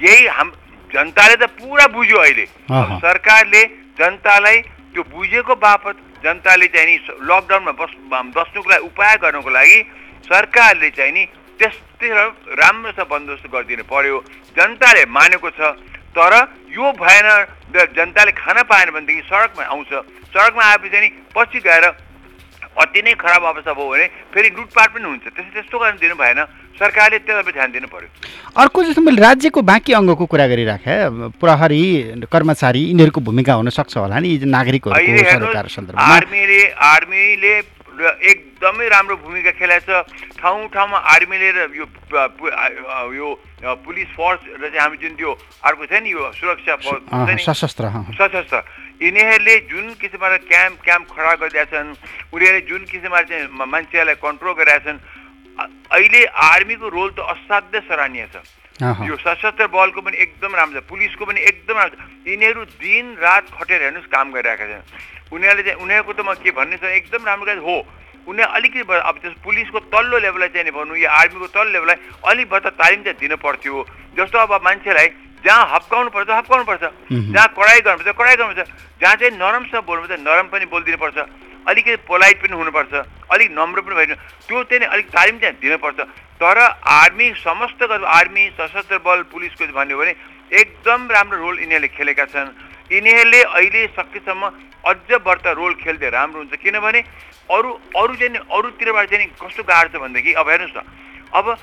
यही 0.01 0.25
हाम 0.25 0.51
जनताले 0.93 1.35
त 1.35 1.43
पुरा 1.43 1.87
बुझ्यो 1.87 2.17
अहिले। 2.17 2.43
अहँ। 2.43 2.99
सरकारले 2.99 3.63
जनतालाई 3.99 4.57
त्यो 4.93 5.03
बुझेको 5.03 5.55
बापत 5.55 5.95
जनताले 6.23 6.67
चाहिँ 6.67 6.87
नि 6.87 6.95
लकडाउनमा 7.21 7.71
बस् 7.71 7.95
बस्नुको 8.37 8.69
लागि 8.69 8.85
उपाय 8.85 9.15
गर्नुको 9.17 9.49
लागि 9.49 9.79
सरकारले 10.25 10.89
चाहिँ 10.89 11.11
नि 11.11 11.25
त्यस्तै 11.59 12.09
र- 12.09 12.35
राम्रोसँग 12.61 13.05
बन्दोबस्त 13.05 13.47
गरिदिनु 13.47 13.83
पर्यो। 13.83 14.23
जनताले 14.57 15.05
मानेको 15.05 15.49
छ। 15.49 15.61
तर 16.17 16.33
यो 16.73 16.91
भएन 16.97 17.27
जनताले 17.95 18.31
खान 18.33 18.57
पाएन 18.65 18.89
भनेदेखि 18.91 19.21
सडकमा 19.29 19.63
आउँछ। 19.63 19.91
सडकमा 20.33 20.63
आएपछि 20.63 20.99
नि 21.01 21.09
पछि 21.35 21.59
गएर 21.61 21.85
अति 22.73 23.01
नै 23.05 23.13
खराब 23.13 23.43
अवस्था 23.45 23.73
भयो 23.77 23.89
भने 23.93 24.05
फेरि 24.33 24.49
लुटपाट 24.57 24.89
पनि 24.93 25.05
हुन्छ। 25.05 25.25
त्यस्तो 25.29 25.53
त्यस्तो 25.53 25.77
गर्न 25.79 25.97
दिनु 26.01 26.15
भएन। 26.17 26.39
सरकारले 26.73 27.17
त्यसलाई 27.21 27.53
ध्यान 27.53 27.69
दिनु 27.71 27.87
पर्यो। 27.93 28.09
अर्को 28.57 28.83
जस्तो 28.83 29.01
मैले 29.05 29.21
राज्यको 29.21 29.61
बाँकी 29.61 29.93
अङ्गको 29.93 30.25
कुरा 30.25 30.47
गरिराखेँ 30.49 31.37
प्रहरी 31.37 31.83
कर्मचारी 32.33 32.81
यिनीहरूको 32.89 33.21
भूमिका 33.21 33.53
हुन 33.53 33.69
सक्छ 33.69 33.93
होला 33.97 34.17
नि 34.17 34.41
सन्दर्भमा। 34.41 36.01
आर्मीले 36.01 36.61
आर्मीले 36.73 37.53
र 37.93 38.01
एकदमै 38.31 38.87
राम्रो 38.89 39.15
भूमिका 39.21 39.51
खेलाएको 39.59 39.85
छ। 39.85 40.05
ठाउँ 40.41 40.67
ठाउँमा 40.73 40.97
आर्मीले 40.97 41.49
र 41.53 41.59
यो 41.77 41.85
यो 43.13 43.27
पुलिस 43.85 44.09
फोर्स 44.17 44.39
र 44.59 44.63
चाहिँ 44.69 44.81
हामी 44.81 44.97
जुन 44.97 45.13
त्यो 45.15 45.31
अर्को 45.63 45.83
छ 45.85 45.93
नि 46.01 46.09
यो 46.11 46.21
सुरक्षा 46.35 46.75
फोर्स 46.83 47.01
सशस्त्र 47.45 47.85
सशस्त्र। 48.17 48.59
यिनीहरूले 49.03 49.55
जुन 49.69 49.85
किसिमबाट 50.01 50.33
क्याम्प 50.47 50.77
क्याम्प 50.83 51.07
खडा 51.11 51.33
गरिरहेका 51.43 51.71
छन् 51.71 51.91
उनीहरूले 52.33 52.61
जुन 52.69 52.81
किसिमबाट 52.91 53.23
चाहिँ 53.29 53.47
मान्छेहरूलाई 53.51 54.17
कन्ट्रोल 54.25 54.53
गरिरहेका 54.57 54.85
छन् 54.85 54.99
अहिले 55.91 56.21
आर्मीको 56.25 56.87
रोल 56.89 57.09
त 57.13 57.19
असाध्य 57.19 57.79
सराहनीय 57.89 58.25
छ। 58.33 58.35
यो 58.83 59.15
सशस्त्र 59.23 59.67
बलको 59.67 60.01
पनि 60.01 60.17
एकदम 60.17 60.51
राम्रो 60.55 60.79
छ। 60.79 60.83
पुलिसको 60.91 61.23
पनि 61.25 61.39
एकदम 61.41 61.75
राम्रो 61.77 61.95
छ। 61.95 62.27
यिनीहरू 62.27 62.61
दिन 62.77 63.05
रात 63.17 63.45
खटेर 63.55 63.81
हेर्नुहोस् 63.81 64.11
काम 64.11 64.27
गरिरहेका 64.31 64.65
छन्। 64.67 64.83
उनीहरूले 65.31 65.63
चाहिँ 65.63 65.79
उनीहरूको 65.79 66.13
त 66.13 66.21
म 66.21 66.33
के 66.43 66.51
भन्ने 66.51 66.77
छ 66.77 66.83
एकदम 66.99 67.21
राम्रो 67.23 67.45
काम 67.45 67.63
हो 67.63 67.77
उनीहरू 68.23 68.51
अलिकति 68.55 68.81
अब 68.87 69.15
त्यस 69.19 69.33
पुलिसको 69.43 69.79
तल्लो 69.91 70.17
लेभललाई 70.23 70.49
चाहिँ 70.55 70.65
नि 70.65 70.71
भनौँ 70.71 70.97
या 70.97 71.11
आर्मीको 71.11 71.47
तल्लो 71.51 71.71
लेभललाई 71.75 71.97
अलिक 72.23 72.47
भत्ता 72.49 72.69
तालिम 72.79 73.01
चाहिँ 73.03 73.19
दिनु 73.19 73.37
पर्थ्यो। 73.39 73.75
जस्तो 74.15 74.37
अब 74.37 74.53
मान्छेलाई 74.63 75.07
जहाँ 75.43 75.63
हप्काउनु 75.75 76.09
पर्छ 76.15 76.29
हप्काउनु 76.31 76.63
पर्छ। 76.63 76.83
जहाँ 77.11 77.47
कडाइ 77.51 77.79
गर्नुपर्छ 77.83 78.15
कडाइ 78.15 78.35
गर्नुपर्छ। 78.39 78.69
जहाँ 79.01 79.15
चाहिँ 79.19 79.33
नरमसँग 79.35 79.83
बोल्नुपर्छ 79.83 80.19
नरम 80.23 80.47
पनि 80.47 80.65
बोलिदिनु 80.71 80.97
पर्छ 81.03 81.17
अलिकति 81.67 81.95
पोलाइट 81.95 82.41
पनि 82.41 82.55
हुनुपर्छ 82.57 82.93
अलिक 83.31 83.51
नम्र 83.51 83.81
पनि 83.81 83.95
भइदिनु। 83.95 84.15
त्यो 84.47 84.63
चाहिँ 84.63 84.85
अलिक 84.85 85.07
तालिम 85.07 85.37
चाहिँ 85.39 85.55
दिनुपर्छ। 85.61 85.99
तर 86.41 86.57
आर्मी 86.83 87.33
समस्त 87.37 87.83
आर्मी 87.91 88.51
सशस्त्र 88.59 88.97
बल 88.97 89.21
पुलिसको 89.23 89.65
भन्यो 89.73 89.97
भने 89.97 90.15
एकदम 90.53 91.07
राम्रो 91.11 91.37
रोल 91.37 91.59
यिनीहरूले 91.59 91.87
खेलेका 91.87 92.25
छन्। 92.25 92.49
यिनीहरूले 92.91 93.41
अहिले 93.41 93.87
सकेसम्म 93.87 94.51
अझ 94.85 94.97
बढ्ता 95.25 95.51
रोल 95.51 95.73
खेल्दै 95.73 96.09
राम्रो 96.09 96.39
हुन्छ। 96.39 96.53
किनभने 96.53 96.99
अरू 97.51 97.71
अरू 97.73 98.15
चाहिँ 98.15 98.35
अरूतिरबाट 98.35 99.09
चाहिँ 99.09 99.27
कस्तो 99.27 99.63
गाह्रो 99.63 99.89
छ 99.89 100.01
भनेदेखि 100.01 100.33
अब 100.33 100.49
हेर्नुहोस् 100.49 100.77
न। 100.77 100.81
अब 101.33 101.57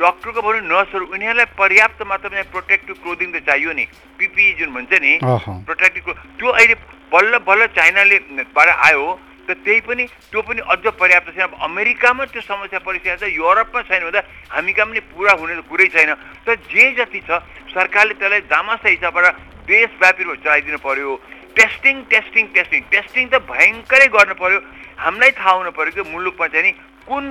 डक्टरको 0.00 0.42
भनौँ 0.42 0.60
नर्सहरू 0.60 1.06
उनीहरूलाई 1.06 1.44
पर्याप्त 1.44 2.02
मात्रामा 2.02 2.42
प्रोटेक्टिभ 2.42 2.96
क्लोदिङ 2.96 3.32
त 3.32 3.36
चाहियो 3.36 3.72
नि। 3.72 3.84
पिपी 4.18 4.52
जुन 4.52 4.74
भन्छ 4.74 4.92
नि। 4.92 5.18
प्रोटेक्टिभ 5.64 6.04
क्लो- 6.04 6.16
त्यो 6.16 6.48
अहिले 6.48 6.74
बल्ल 7.12 7.38
बल्ल 7.38 7.66
चाइनाले 7.66 8.18
बाट 8.54 8.68
आयो। 8.68 9.20
त 9.50 9.58
त्यही 9.66 9.80
पनि 9.82 10.04
त्यो 10.30 10.40
पनि 10.46 10.60
अझ 10.62 10.84
पर्याप्त 10.94 11.34
छैन। 11.34 11.42
अब 11.50 11.58
अमेरिकामा 11.58 12.24
त्यो 12.30 12.42
समस्या 12.46 12.78
परिसकेको 12.86 13.18
छ 13.18 13.34
युरोपमा 13.34 13.80
छैन 13.90 14.02
भन्दा 14.06 14.22
हामी 14.54 14.72
कहाँ 14.72 14.86
पनि 14.86 15.00
पुरा 15.10 15.32
हुने 15.34 15.66
कुरै 15.66 15.86
छैन। 15.90 16.14
तर 16.46 16.54
जे 16.70 16.84
जति 16.94 17.20
छ 17.26 17.42
सरकारले 17.74 18.14
त्यसलाई 18.14 18.40
दामासा 18.46 18.88
हिसाबबाट 18.88 19.26
देशव्यापी 19.66 20.22
रूपमा 20.22 20.42
चलाइदिनु 20.46 20.78
पर्यो। 20.86 21.10
टेस्टिङ 21.58 21.96
टेस्टिङ 22.06 22.44
टेस्टिङ 22.54 22.80
टेस्टिङ 22.94 23.24
त 23.26 23.42
भयङ्करै 23.50 24.06
गर्नु 24.14 24.34
पर्यो। 24.38 24.58
हामीलाई 25.02 25.30
थाहा 25.34 25.52
हुनु 25.58 25.70
पर्यो 25.74 25.92
कि 25.98 26.02
मुलुकमा 26.14 26.46
चाहिँ 26.46 26.64
नि 26.66 26.72
कुन 27.10 27.24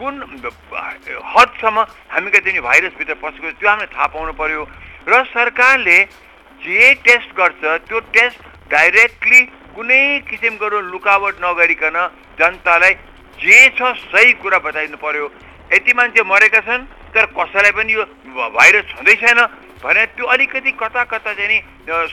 कुन 0.00 0.14
हदसम्म 0.32 1.76
हामी 2.08 2.30
कहाँ 2.32 2.44
चाहिँ 2.44 2.60
भाइरसभित्र 2.64 3.14
पसेको 3.20 3.50
त्यो 3.60 3.68
हामीलाई 3.68 3.92
थाहा 3.92 4.06
पाउनु 4.16 4.32
पर्यो। 4.32 4.62
र 5.08 5.12
सरकारले 5.28 5.98
जे 6.64 6.94
टेस्ट 7.04 7.30
गर्छ 7.36 7.62
त्यो 7.88 8.00
टेस्ट 8.16 8.40
डाइरेक्टली 8.70 9.40
कुनै 9.76 10.00
किसिमको 10.28 10.66
लुकावट 10.92 11.34
नगरिकन 11.44 11.96
जनतालाई 12.40 12.92
जे 13.36 13.58
छ 13.76 13.92
सही 14.08 14.32
कुरा 14.40 14.58
बताइदिनु 14.64 14.96
पर्यो। 14.96 15.26
यति 15.72 15.92
मान्छे 15.92 16.22
मरेका 16.24 16.60
छन् 16.64 16.88
तर 17.12 17.24
कसैलाई 17.36 17.72
पनि 17.76 17.92
यो 17.92 18.02
भाइरस 18.56 18.84
छँदै 18.90 19.14
छैन 19.20 19.40
भने 19.84 20.02
त्यो 20.16 20.24
अलिकति 20.24 20.70
कता 20.80 21.02
कता 21.12 21.32
चाहिँ 21.36 21.48
नि 21.52 21.58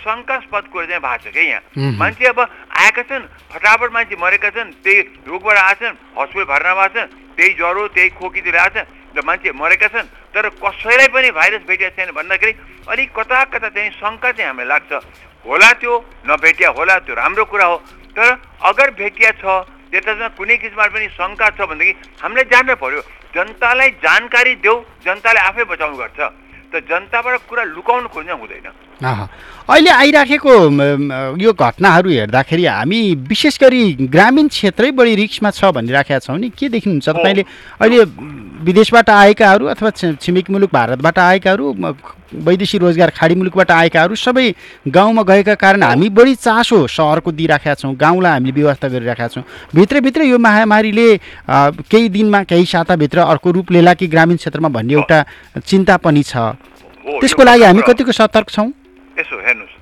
शङ्कास्पद 0.04 0.64
कुरा 0.74 0.86
चाहिँ 0.86 1.02
भएको 1.02 1.24
छ 1.24 1.34
क्या 1.34 1.44
यहाँ। 1.44 1.92
मान्छे 1.96 2.26
अब 2.28 2.40
आएका 2.44 3.04
छन् 3.08 3.24
फटाफट 3.54 3.90
मान्छे 3.96 4.16
मरेका 4.20 4.50
छन् 4.52 4.76
त्यही 4.84 5.00
रोगबाट 5.24 5.58
आएछन् 5.58 5.96
हस्पिटल 6.20 6.46
भर्ना 6.52 6.74
भएको 6.76 6.94
छन् 7.00 7.12
त्यही 7.38 7.50
ज्वरो 7.56 7.88
त्यही 7.96 8.10
खोकीतिर 8.20 8.58
आएछन् 8.58 8.92
र 9.16 9.22
मान्छे 9.24 9.52
मरेका 9.56 9.88
छन् 9.96 10.12
तर 10.36 10.50
कसैलाई 10.60 11.08
पनि 11.16 11.30
भाइरस 11.32 11.64
भेटिएको 11.64 11.96
छैन 11.96 12.12
भन्दाखेरि 12.12 12.54
अलिक 12.92 13.10
कता 13.16 13.44
कता 13.54 13.70
चाहिँ 13.70 13.92
शङ्का 13.96 14.32
चाहिँ 14.36 14.48
हामीलाई 14.52 14.68
लाग्छ। 14.68 14.92
होला 15.46 15.70
त्यो 15.82 15.94
नभेटिया 16.30 16.70
होला 16.78 16.96
त्यो 17.06 17.14
राम्रो 17.16 17.44
कुरा 17.52 17.66
हो। 17.66 17.78
तर 18.16 18.28
अगर 18.70 18.88
भेटिया 19.00 19.32
छ 19.42 19.44
त्यसमा 19.94 20.28
कुनै 20.38 20.56
किसिमबाट 20.58 20.90
पनि 20.94 21.08
शङ्का 21.18 21.48
छ 21.58 21.60
भनेदेखि 21.70 21.94
हामीले 22.24 22.44
जान्नु 22.52 22.76
पर्यो। 22.82 23.02
जनतालाई 23.36 23.90
जानकारी 24.06 24.54
देऊ 24.64 24.78
जनताले 25.06 25.40
आफै 25.50 25.64
बचाउनु 25.70 25.98
गर्छ। 25.98 26.20
त 26.74 26.82
जनताबाट 26.90 27.46
कुरा 27.50 27.64
लुकाउनु 27.78 28.08
खोज्न 28.10 28.32
हुँदैन। 28.34 28.68
अहँ। 29.06 29.28
अहिले 29.70 29.92
आइराखेको 29.94 30.52
यो 31.38 31.52
घटनाहरू 31.54 32.10
हेर्दाखेरि 32.10 32.66
हामी 32.66 33.02
विशेष 33.30 33.60
गरी 33.62 34.10
ग्रामीण 34.10 34.48
क्षेत्रै 34.50 34.90
बढी 34.98 35.14
रिक्समा 35.22 35.50
छ 35.54 35.70
भनिराखेका 35.70 36.20
छौँ 36.26 36.38
नि। 36.42 36.50
के 36.50 36.70
देख्नुहुन्छ? 36.74 37.10
तपाईँले 37.10 37.44
अहिले 37.78 37.98
विदेशबाट 38.66 39.10
आएकाहरू 39.10 39.66
अथवा 39.70 39.90
छिमेकी 40.18 40.50
मुलुक 40.54 40.72
भारतबाट 40.74 41.18
आएकाहरू 41.20 41.66
म, 42.34 42.44
वैदेशिक 42.44 42.82
रोजगार 42.82 43.10
खाडी 43.14 43.36
मुलुकबाट 43.36 43.72
आएकाहरू 43.72 44.16
सबै 44.16 44.54
गाउँमा 44.88 45.22
गएका 45.24 45.56
कारण 45.56 45.84
हामी 45.84 46.10
बढी 46.10 46.36
चासो 46.36 46.88
सहरको 46.88 47.32
दिइराखेका 47.32 47.76
छौँ 47.76 47.94
गाउँलाई 47.96 48.32
हामीले 48.32 48.54
व्यवस्था 48.54 48.88
गरिराखेका 48.90 49.28
छौँ। 49.28 49.44
भित्रभित्र 49.76 50.22
यो 50.24 50.38
महामारीले 50.38 51.08
केही 51.86 52.10
दिनमा 52.10 52.44
केही 52.44 52.66
साताभित्र 52.66 53.20
अर्को 53.30 53.52
रूप 53.52 53.72
लिएला 53.72 53.94
कि 53.94 54.08
ग्रामीण 54.08 54.38
क्षेत्रमा 54.38 54.70
भन्ने 54.70 54.94
एउटा 54.94 55.24
चिन्ता 55.62 55.98
पनि 55.98 56.24
छ। 56.24 56.58
त्यसको 57.22 57.44
लागि 57.44 57.64
हामी 57.64 57.82
कतिको 57.88 58.12
सतर्क 58.12 58.50
छौँ? 58.50 58.68
यसो 59.20 59.36
हेर्नुहोस्। 59.38 59.76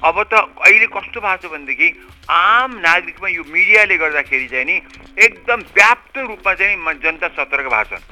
अब 0.00 0.16
त 0.28 0.32
अहिले 0.64 0.86
कस्तो 0.86 1.20
भएको 1.20 1.48
छ 1.48 1.52
भनेदेखि 1.52 1.88
आम 2.30 2.70
नागरिकमा 2.80 3.28
यो 3.28 3.42
मिडियाले 3.42 3.96
गर्दाखेरि 3.96 4.46
चाहिँ 4.48 4.64
नि 4.64 4.76
एकदम 5.18 5.60
व्याप्त 5.76 6.18
रूपमा 6.20 6.52
चाहिँ 6.54 6.76
जनता 7.04 7.28
सतर्क 7.28 7.66
भएको 7.68 7.84
छन्। 7.90 8.04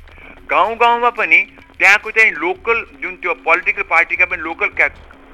गाउँ 0.50 0.76
गाउँमा 0.76 1.11
पनि 1.12 1.40
त्यहाँको 1.78 2.11
चाहिँ 2.11 2.32
लोकल 2.42 2.85
जुन 3.02 3.14
त्यो 3.23 3.35
पोलिटिकल 3.47 3.82
पार्टीका 3.90 4.25
पनि 4.26 4.42
लोकल 4.42 4.68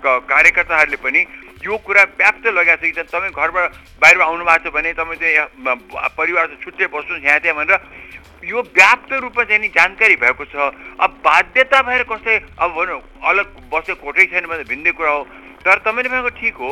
कार्यकर्ताहरूले 0.05 0.97
पनि 1.01 1.21
यो 1.65 1.77
कुरा 1.81 2.03
व्याप्त 2.21 2.47
लगाएको 2.47 2.87
छ 2.87 2.95
कि 2.95 3.03
तपाईँ 3.03 3.33
घरबाट 3.33 3.73
बाहिर 4.01 4.21
आउनु 4.21 4.45
भएको 4.45 4.69
छ 4.69 4.73
भने 4.75 4.93
तपाईँ 4.93 5.21
चाहिँ 5.21 5.77
परिवारसँग 6.21 6.61
छुट्टै 6.65 6.87
बस्नुहोस् 6.93 7.25
यहाँ 7.25 7.41
त्यहाँ 7.41 7.57
भनेर 7.57 7.81
यो 8.45 8.61
व्याप्त 8.61 9.13
रूपमा 9.25 9.45
चाहिँ 9.45 9.61
नि 9.61 9.69
जानकारी 9.73 10.17
भएको 10.21 10.45
छ। 10.53 10.69
अब 11.01 11.11
बाध्यता 11.25 11.81
भएर 11.83 12.03
कसै 12.13 12.37
अब 12.61 12.71
भनौँ 12.77 13.01
अलग 13.25 13.47
बसेको 13.73 14.05
कोठै 14.05 14.27
छैन 14.29 14.45
भने 14.45 14.65
भिन्दै 14.69 14.93
कुरा 14.93 15.11
हो। 15.11 15.23
तर 15.65 15.79
तपाईँले 15.81 16.13
भनेको 16.13 16.29
ठिक 16.37 16.57
हो। 16.61 16.71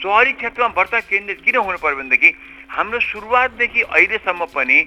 सहरी 0.00 0.32
क्षेत्रमा 0.40 0.72
वर्ता 0.72 1.00
केन्द्रित 1.04 1.40
किन 1.44 1.56
हुनु 1.60 1.78
पर्यो 1.84 1.96
भनेदेखि 2.00 2.30
हाम्रो 2.72 3.00
सुरुवातदेखि 3.04 3.80
अहिलेसम्म 3.82 4.44
पनि 4.56 4.78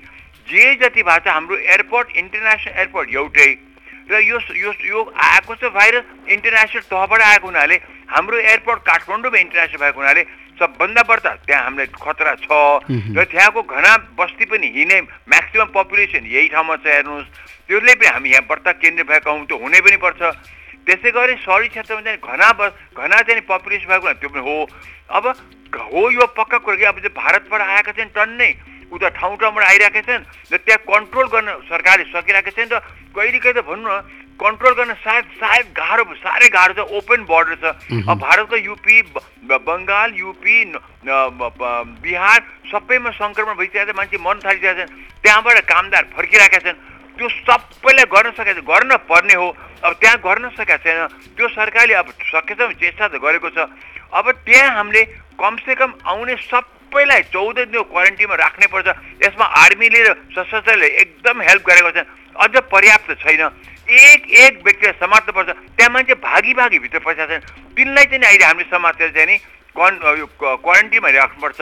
जे 0.49 0.65
जति 0.81 1.03
भएको 1.05 1.21
छ 1.21 1.27
हाम्रो 1.29 1.57
एयरपोर्ट 1.69 2.17
इन्टरनेसनल 2.17 2.73
एयरपोर्ट 2.73 3.09
एउटै 3.13 3.49
र 4.10 4.19
यो 4.22 4.38
यो 4.55 4.72
यो 4.83 5.00
आएको 5.15 5.55
छ 5.55 5.63
भाइरस 5.72 6.05
इन्टरनेसनल 6.27 6.83
तहबाट 6.91 7.22
आएको 7.22 7.48
हुनाले 7.48 7.75
हाम्रो 8.12 8.38
एयरपोर्ट 8.38 8.79
काठमाडौँमा 8.83 9.39
इन्टरनेसनल 9.39 9.79
भएको 9.79 10.00
हुनाले 10.00 10.24
सबभन्दा 10.53 11.01
बढ्ता 11.10 11.29
त्यहाँ 11.48 11.63
हामीलाई 11.63 11.88
खतरा 11.98 12.33
छ। 12.45 12.48
र 13.17 13.24
त्यहाँको 13.25 13.62
घना 13.63 13.91
बस्ती 14.13 14.45
पनि 14.45 14.67
हिँड्ने 14.75 15.00
म्याक्सिमम् 15.01 15.74
पपुलेसन 15.74 16.24
यही 16.29 16.48
ठाउँमा 16.53 16.75
छ 16.77 16.86
हेर्नुहोस्। 16.86 17.27
त्यसले 17.67 17.93
पनि 17.95 18.07
हामी 18.13 18.29
यहाँ 18.29 18.45
बढ्ता 18.45 18.72
केन्द्र 18.77 19.03
भएका 19.10 19.31
हौँ 19.31 19.45
त्यो 19.50 19.57
हुनै 19.57 19.79
पनि 19.81 19.98
पर्छ। 19.98 20.22
त्यसै 20.86 21.10
गरी 21.15 21.36
सहरी 21.41 21.67
क्षेत्रमा 21.74 22.01
चाहिँ 22.05 22.19
घना 22.22 22.51
बस 22.60 22.72
घना 22.93 23.17
चाहिँ 23.24 23.41
पपुलेसन 23.50 23.88
भएको 23.88 24.13
त्यो 24.19 24.29
पनि 24.29 24.41
हो। 24.45 24.57
अब 25.10 25.25
हो 25.74 26.01
यो 26.12 26.25
पक्का 26.38 26.57
कुरा 26.62 26.77
कि 26.77 26.86
अब 26.86 26.98
चाहिँ 27.01 27.15
भारतबाट 27.17 27.62
आएका 27.62 27.91
चाहिँ 27.98 28.12
टन्नै 28.13 28.51
उता 28.93 29.09
ठाउँ 29.17 29.35
ठाउँबाट 29.41 29.63
आइरहेका 29.65 30.01
छन् 30.05 30.23
र 30.53 30.57
त्यहाँ 30.62 30.81
कन्ट्रोल 30.85 31.27
गर्न 31.33 31.50
सरकारले 31.65 32.05
सकिरहेका 32.13 32.51
छन् 32.53 32.71
र 32.73 32.77
कहिले 33.13 33.39
कहिले 33.41 33.62
त 33.62 33.65
भनौँ 33.65 33.89
न 33.89 34.01
कन्ट्रोल 34.33 34.73
गर्न 34.73 34.93
सायद 35.05 35.25
सायद 35.38 35.65
गाह्रो 35.77 36.03
साह्रै 36.17 36.50
गाह्रो 36.50 36.73
छ 36.73 36.81
ओपन 36.97 37.19
बोर्डर 37.29 37.55
छ। 37.62 37.65
अब 38.09 38.17
भारतको 38.17 38.57
युपी 38.57 38.97
बङ्गाल 39.45 40.09
युपी 40.17 40.57
बिहार 42.01 42.39
सबैमा 42.71 43.12
सङ्क्रमण 43.13 43.53
भइसकेको 43.62 43.93
छ 43.93 43.95
मान्छे 43.95 44.17
मर्न 44.17 44.39
थालिसकेका 44.41 44.73
छन् 44.73 44.93
त्यहाँबाट 45.21 45.57
कामदार 45.69 46.03
फर्किरहेका 46.17 46.59
छन्। 46.65 46.81
त्यो 47.13 47.29
सबैलाई 47.29 48.05
गर्न 48.09 48.31
सकेको 48.33 48.62
गर्न 48.65 48.91
पर्ने 49.05 49.35
हो। 49.38 49.47
अब 49.85 49.91
त्यहाँ 50.01 50.17
गर्न 50.25 50.50
सकेका 50.57 50.77
छैन। 50.81 51.00
त्यो 51.38 51.47
सरकारले 51.53 51.93
अब 51.93 52.07
सकेसम्म 52.33 52.73
चेष्टा 52.81 53.07
त 53.13 53.21
गरेको 53.21 53.50
छ। 53.53 53.69
अब 54.17 54.25
त्यहाँ 54.50 54.69
हामीले 54.75 55.03
कमसेकम 55.38 55.93
आउने 56.09 56.35
सबैलाई 56.93 57.21
चौध 57.33 57.57
दिन 57.73 57.81
क्वारेन्टिनमा 57.89 58.35
राख्नै 58.38 58.67
पर्छ। 58.69 58.88
यसमा 59.25 59.45
आर्मीले 59.65 60.01
र 60.05 60.09
सशस्त्रले 60.29 60.88
एकदम 61.01 61.41
हेल्प 61.41 61.63
गरेको 61.65 61.89
छ। 61.89 62.05
अझ 62.38 62.53
पर्याप्त 62.69 63.09
छैन। 63.17 63.41
एक 63.83 64.21
एक 64.29 64.53
व्यक्तिलाई 64.62 64.93
समात्नुपर्छ 65.01 65.50
त्यहाँ 65.73 65.89
मान्छे 65.89 66.13
भागी 66.21 66.53
भागी 66.53 66.77
भित्र 66.85 67.00
पसेका 67.01 67.25
छन्। 67.25 67.41
तिनलाई 67.73 68.05
चाहिँ 68.05 68.21
नि 68.21 68.27
अहिले 68.29 68.45
हामीले 68.45 68.69
समातेर 68.69 69.09
चाहिँ 69.09 69.27
नि 69.27 69.38
कन् 69.73 69.95
यो 70.21 70.25
क्वारेन्टिनमा 70.38 71.09
राख्नुपर्छ। 71.09 71.62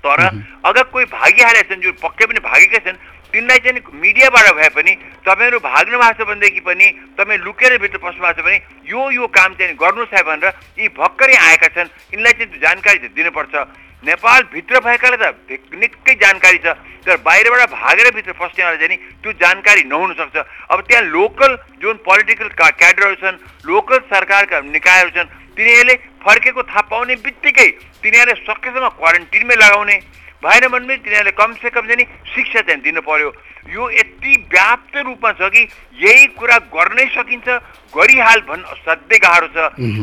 तर 0.00 0.20
अगर 0.64 0.82
कोही 0.88 1.04
भागिहालेका 1.12 1.68
छन् 1.68 1.84
जो 1.84 1.92
पक्कै 2.00 2.24
पनि 2.24 2.40
भागेकै 2.40 2.80
छन् 2.80 2.98
तिनलाई 3.30 3.58
चाहिँ 3.60 3.74
नि 3.76 3.80
मिडियाबाट 3.84 4.46
भए 4.56 4.68
पनि 4.72 4.92
तपाईँहरू 5.22 5.58
भाग्नु 5.60 5.96
भएको 6.00 6.16
छ 6.16 6.26
भनेदेखि 6.26 6.60
पनि 6.64 6.86
तपाईँ 7.14 7.44
लुकेर 7.44 7.78
भित्र 7.78 7.98
पस्नु 8.00 8.24
भएको 8.24 8.40
छ 8.40 8.44
भने 8.48 8.58
यो 8.88 9.00
यो 9.20 9.26
काम 9.28 9.54
चाहिँ 9.54 9.76
गर्नुहोस् 9.76 10.14
है 10.16 10.22
भनेर 10.24 10.52
यी 10.80 10.88
भर्खरै 10.96 11.36
आएका 11.36 11.68
छन्। 11.76 11.88
यिनलाई 12.16 12.32
चाहिँ 12.32 12.58
जानकारी 12.58 12.98
चाहिँ 12.98 13.14
दिनुपर्छ। 13.14 13.54
नेपालभित्र 14.02 14.80
भएकालाई 14.80 15.18
त 15.18 15.76
निकै 15.76 16.14
जानकारी 16.16 16.58
छ 16.58 16.72
तर 17.04 17.16
बाहिरबाट 17.20 17.70
भागेर 17.70 18.06
भित्र 18.14 18.32
पस्नेवालाई 18.32 18.78
चाहिँ 18.78 18.88
नि 18.88 18.96
त्यो 19.20 19.32
जानकारी 19.40 19.82
नहुन 19.88 20.12
सक्छ। 20.20 20.36
अब 20.72 20.78
त्यहाँ 20.88 21.04
लोकल 21.04 21.56
जुन 21.82 21.96
पोलिटिकल 22.04 22.48
का 22.56 22.68
क्याडरहरू 22.80 23.14
छन् 23.20 23.42
लोकल 23.66 23.98
सरकारका 24.08 24.60
निकायहरू 24.72 25.10
छन् 25.16 25.32
तिनीहरूले 25.56 25.94
फर्केको 26.24 26.62
थाहा 26.62 26.80
पाउने 26.88 27.14
बित्तिकै 27.24 27.68
तिनीहरूले 28.00 28.40
सकेसम्म 28.40 28.88
क्वारेन्टिनमै 29.00 29.56
लगाउने। 29.56 29.96
भएन 30.40 30.64
भने 30.72 30.86
पनि 30.88 30.96
तिनीहरूले 31.04 31.32
कमसेकम 31.36 31.84
चाहिँ 31.84 32.00
नि 32.00 32.06
शिक्षा 32.32 32.60
चाहिँ 32.64 32.80
दिनु 32.80 33.00
पर्यो। 33.04 33.28
यो 33.68 33.84
यति 33.92 34.32
व्याप्त 34.48 34.96
रूपमा 34.96 35.30
छ 35.36 35.52
कि 35.52 35.62
यही 36.00 36.26
कुरा 36.40 36.56
गर्नै 36.72 37.06
सकिन्छ 37.16 37.48
गरिहाल 37.92 38.40
भन्न 38.48 38.64
असाध्यै 38.64 39.18
गाह्रो 39.20 39.48
छ। 39.52 39.58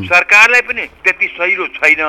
सरकारलाई 0.05 0.61
पनि 0.69 0.83
त्यति 1.01 1.27
सहिलो 1.37 1.65
छैन। 1.77 2.01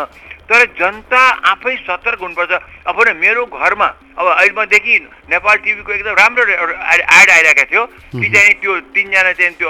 तर 0.49 0.65
जनता 0.81 1.21
आफै 1.53 1.75
सतर्क 1.85 2.21
हुनुपर्छ। 2.21 2.53
अब 2.89 2.97
मेरो 3.21 3.45
घरमा 3.53 3.89
अब 4.17 4.27
अहिले 4.27 4.53
म 4.57 4.65
देखि 4.65 4.93
नेपाल 5.29 5.57
टिभीको 5.61 5.93
एकदम 5.93 6.15
राम्रो 6.17 6.43
एड 6.49 7.01
आइरहेको 7.05 7.65
थियो। 7.69 7.83
ती 8.17 8.29
चाहिँ 8.33 8.53
त्यो 8.65 8.73
तिनजना 8.97 9.33
चाहिँ 9.37 9.53
त्यो 9.61 9.69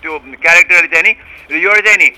त्यो 0.00 0.12
क्यारेक्टरले 0.38 0.88
चाहिँ 0.88 1.04
नि 1.04 1.12
र 1.50 1.54
एउटा 1.58 1.80
चाहिँ 1.82 1.98
नि 1.98 2.08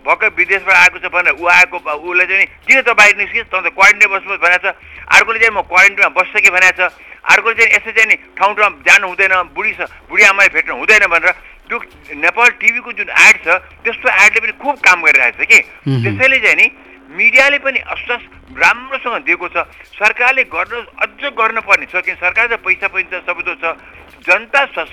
भर्खर 0.00 0.28
विदेशबाट 0.32 0.76
आएको 0.80 0.98
छ 0.98 1.06
भनेर 1.12 1.36
ऊ 1.36 1.44
आएको 1.44 1.76
उसलाई 1.76 2.26
चाहिँ 2.26 2.46
किन 2.64 2.80
त 2.80 2.88
बाहिर 2.96 3.14
निस्किस्? 3.20 3.52
त 3.52 3.68
क्वारेन्टिनमा 3.68 4.16
बस्नुहोस् 4.16 4.40
भनेको 4.40 4.64
छ। 4.64 4.74
अर्कोले 5.12 5.38
चाहिँ 5.44 5.54
म 5.54 5.60
क्वारेन्टिनमा 5.68 6.10
बस्छ 6.16 6.34
कि 6.40 6.50
भनेको 6.50 6.88
छ। 6.88 6.88
अर्कोले 7.20 7.54
चाहिँ 7.60 7.70
यसो 7.76 7.90
चाहिँ 7.92 8.08
नि 8.08 8.16
ठाउँ 8.32 8.52
ठाउँ 8.56 8.72
जानु 8.80 9.06
हुँदैन 9.12 9.34
बुढी 9.52 9.72
छ 9.76 9.80
बुढी 10.08 10.22
आमाले 10.24 10.50
भेट्नु 10.56 10.72
हुँदैन 10.72 11.04
भनेर 11.12 11.32
त्यो 11.68 11.76
नेपाल 12.16 12.48
टिभीको 12.58 12.90
जुन 12.96 13.08
एड 13.12 13.36
छ 13.44 13.48
त्यस्तो 13.84 14.08
एडले 14.08 14.40
पनि 14.40 14.52
खुब 14.56 14.74
काम 14.80 14.98
गरिरहेको 15.04 15.36
छ 15.36 15.46
कि। 15.46 15.60
त्यसैले 16.00 16.38
चाहिँ 16.40 16.56
नि 16.56 16.66
मिडियाले 17.10 17.58
पनि 17.58 17.78
आश्वास 17.90 18.22
राम्रोसँग 18.54 19.24
दिएको 19.26 19.48
छ। 19.50 19.56
सरकारले 19.98 20.44
गर्न 20.46 20.74
अझ 21.02 21.20
गर्नुपर्ने 21.34 21.86
छ 21.90 21.94
किन 22.06 22.16
सरकार 22.22 22.46
त 22.46 22.62
पैसा 22.62 22.86
पनि 22.88 23.04
छ 23.10 23.22
सबै 23.26 23.42
थोक 23.42 23.58
छ। 23.58 23.64
जनता 24.26 24.60
सस 24.74 24.92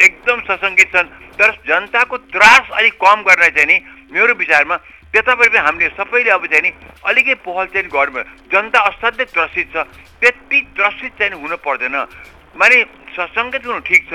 एकदम 0.00 0.38
ससङ्गित 0.48 0.88
छन्। 0.92 1.08
तर 1.36 1.50
जनताको 1.68 2.16
त्रास 2.32 2.64
अलिक 2.72 2.94
कम 2.96 3.18
गर्न 3.28 3.42
चाहिँ 3.52 3.66
नि 3.66 3.76
मेरो 4.12 4.34
विचारमा। 4.34 4.76
त्यतापट्टि 5.12 5.50
पनि 5.50 5.64
हामीले 5.66 5.88
सबैले 5.96 6.30
अब 6.30 6.46
चाहिँ 6.46 6.62
नि 6.62 6.70
अलिकति 7.04 7.34
पहल 7.44 7.66
चाहिँ 7.72 7.88
गर्नु 7.92 8.20
जनता 8.52 8.78
असाध्यै 8.90 9.26
त्रसित 9.34 9.66
छ। 9.72 9.76
त्यति 10.20 10.58
त्रसित 10.76 11.12
चाहिँ 11.18 11.40
हुनु 11.42 11.56
पर्दैन। 11.60 11.96
माने 12.56 12.76
ससङ्गत 13.16 13.62
हुनु 13.66 13.80
ठिक 13.84 14.02
छ। 14.08 14.14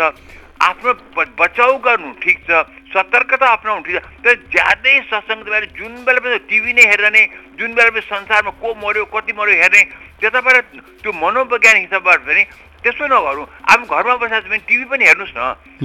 आफ्नो 0.61 0.91
बचाउ 1.39 1.77
गर्नु 1.85 2.11
ठिक 2.21 2.37
छ 2.47 2.63
सतर्कता 2.93 3.47
अप्नाउनु 3.57 3.83
ठिक 3.85 3.95
छ। 3.95 4.03
तर 4.23 4.33
ज्यादै 4.53 4.95
सत्सङ्ग 5.09 5.43
भएर 5.49 5.65
जुन 5.77 5.93
बेला 6.05 6.19
पनि 6.21 6.37
टिभी 6.49 6.73
नै 6.73 6.83
हेर्ने 6.91 7.23
जुन 7.59 7.71
बेला 7.73 7.89
पनि 7.89 8.01
संसारमा 8.07 8.51
को 8.61 8.67
मऱ्यो 8.83 9.05
कति 9.13 9.33
मऱ्यो 9.33 9.55
हेर्ने 9.61 9.81
त्यताबाट 10.21 10.55
त्यो 11.01 11.11
मनोवैज्ञानिक 11.11 11.83
हिसाबबाट 11.87 12.19
पनि 12.27 12.43
त्यसो 12.83 13.05
नगरौँ। 13.07 13.45
अब 13.73 13.79
घरमा 13.85 14.15
बसेर 14.21 14.41
भने 14.49 14.65
टिभी 14.69 14.85
पनि 14.91 15.03
हेर्नुहोस् 15.05 15.37
न। 15.37 15.41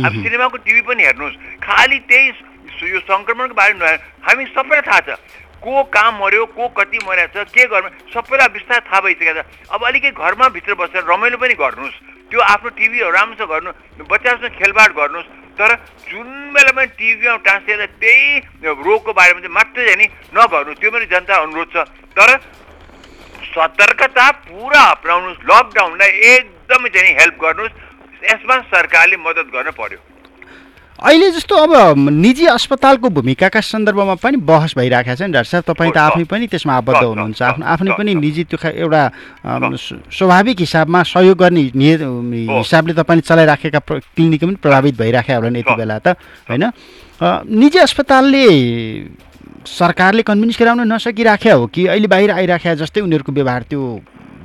अब 0.06 0.12
सिनेमाको 0.22 0.56
टिभी 0.66 0.82
पनि 0.88 1.02
हेर्नुहोस्। 1.04 1.36
खालि 1.60 1.98
त्यही 2.08 2.28
यो 2.92 3.00
सङ्क्रमणको 3.08 3.54
बारेमा 3.56 3.88
हामी 4.26 4.44
सबैलाई 4.52 4.84
थाहा 4.88 5.00
छ। 5.06 5.08
को 5.62 5.82
कहाँ 5.84 6.12
मऱ्यो 6.20 6.44
को 6.52 6.68
कति 6.76 6.98
मरेको 7.06 7.44
छ 7.44 7.48
के 7.50 7.64
गर्नु? 7.66 7.88
सबैलाई 8.12 8.48
बिस्तारै 8.54 8.80
थाहा 8.86 9.00
भइसकेको 9.00 9.32
छ। 9.36 9.44
अब 9.72 9.80
अलिकति 9.86 10.10
घरमा 10.10 10.48
भित्र 10.56 10.74
बसेर 10.74 11.04
रमाइलो 11.04 11.36
पनि 11.36 11.54
गर्नुहोस्। 11.54 11.96
त्यो 12.30 12.40
आफ्नो 12.42 12.68
टिभीहरू 12.76 13.10
राम्रोसँग 13.10 13.48
गर्नु 13.48 13.70
बच्चासँग 14.04 14.54
खेलबाड 14.58 14.90
गर्नुहोस्। 14.98 15.28
तर 15.56 15.70
जुन 16.10 16.28
बेला 16.52 16.72
पनि 16.76 16.86
टिभीमा 16.98 17.36
टाँसेर 17.46 17.84
त्यही 17.96 18.38
रोगको 18.66 19.12
बारेमा 19.12 19.40
चाहिँ 19.40 19.54
मात्रै 19.54 19.84
चाहिँ 19.84 19.96
नि 19.96 20.06
नगर्नु। 20.36 20.72
त्यो 20.76 20.90
पनि 20.90 21.06
जनता 21.06 21.34
अनुरोध 21.42 21.68
छ। 21.72 21.76
तर 22.12 22.28
सतर्कता 23.56 24.26
पुरा 24.46 24.82
अप्नाउनुहोस्। 24.96 25.44
लकडाउनलाई 25.48 26.10
एकदमै 26.32 26.88
चाहिँ 26.92 27.14
हेल्प 27.20 27.36
गर्नुहोस्। 27.40 27.74
यसमा 28.24 28.54
सरकारले 28.72 29.16
मद्दत 29.16 29.48
गर्न 29.54 29.70
पर्यो। 29.80 29.98
अहिले 30.96 31.30
जस्तो 31.30 31.54
अब 31.56 32.08
निजी 32.08 32.46
अस्पतालको 32.48 33.08
भूमिकाका 33.12 33.60
सन्दर्भमा 33.60 34.14
पनि 34.16 34.36
बहस 34.40 34.72
भइरहेको 34.80 35.12
छ 35.12 35.28
नि 35.28 35.32
डाक्टर 35.36 35.50
साहब 35.60 35.64
तपाईँ 35.68 35.92
त 35.92 35.98
आफै 36.00 36.24
पनि 36.24 36.46
त्यसमा 36.48 36.72
आबद्ध 36.72 37.04
हुनुहुन्छ। 37.04 37.42
आफ्नो 37.42 37.64
आफ्नै 37.68 37.92
पनि। 38.00 38.14
निजी 38.16 38.44
त्यो 38.48 38.56
एउटा 38.56 39.02
स्वाभाविक 40.16 40.56
हिसाबमा 40.56 41.02
सहयोग 41.04 41.36
गर्ने। 41.36 41.62
हिसाबले 41.68 42.92
तपाईँले 42.96 43.22
चलाइराखेका 43.28 43.80
क्लिनिक 44.16 44.40
पनि 44.40 44.56
प्रभावित 44.56 44.94
भइराखेका 44.96 45.36
होला 45.36 45.52
नि 45.52 45.60
यति। 45.60 45.74
बेला 45.76 45.98
त 46.00 46.16
होइन? 46.48 46.64
निजी 47.44 47.78
अस्पतालले 47.78 48.44
सरकारले 49.68 50.22
कन्भिन्स 50.24 50.56
गराउन 50.56 50.80
नसकिराख्या 50.92 51.54
हो 51.60 51.66
कि 51.68 51.86
अहिले 51.92 52.08
बाहिर 52.08 52.30
आइराख्या 52.40 52.74
जस्तै 52.80 53.00
उनीहरूको 53.04 53.32
व्यवहार 53.36 53.62
त्यो 53.68 53.82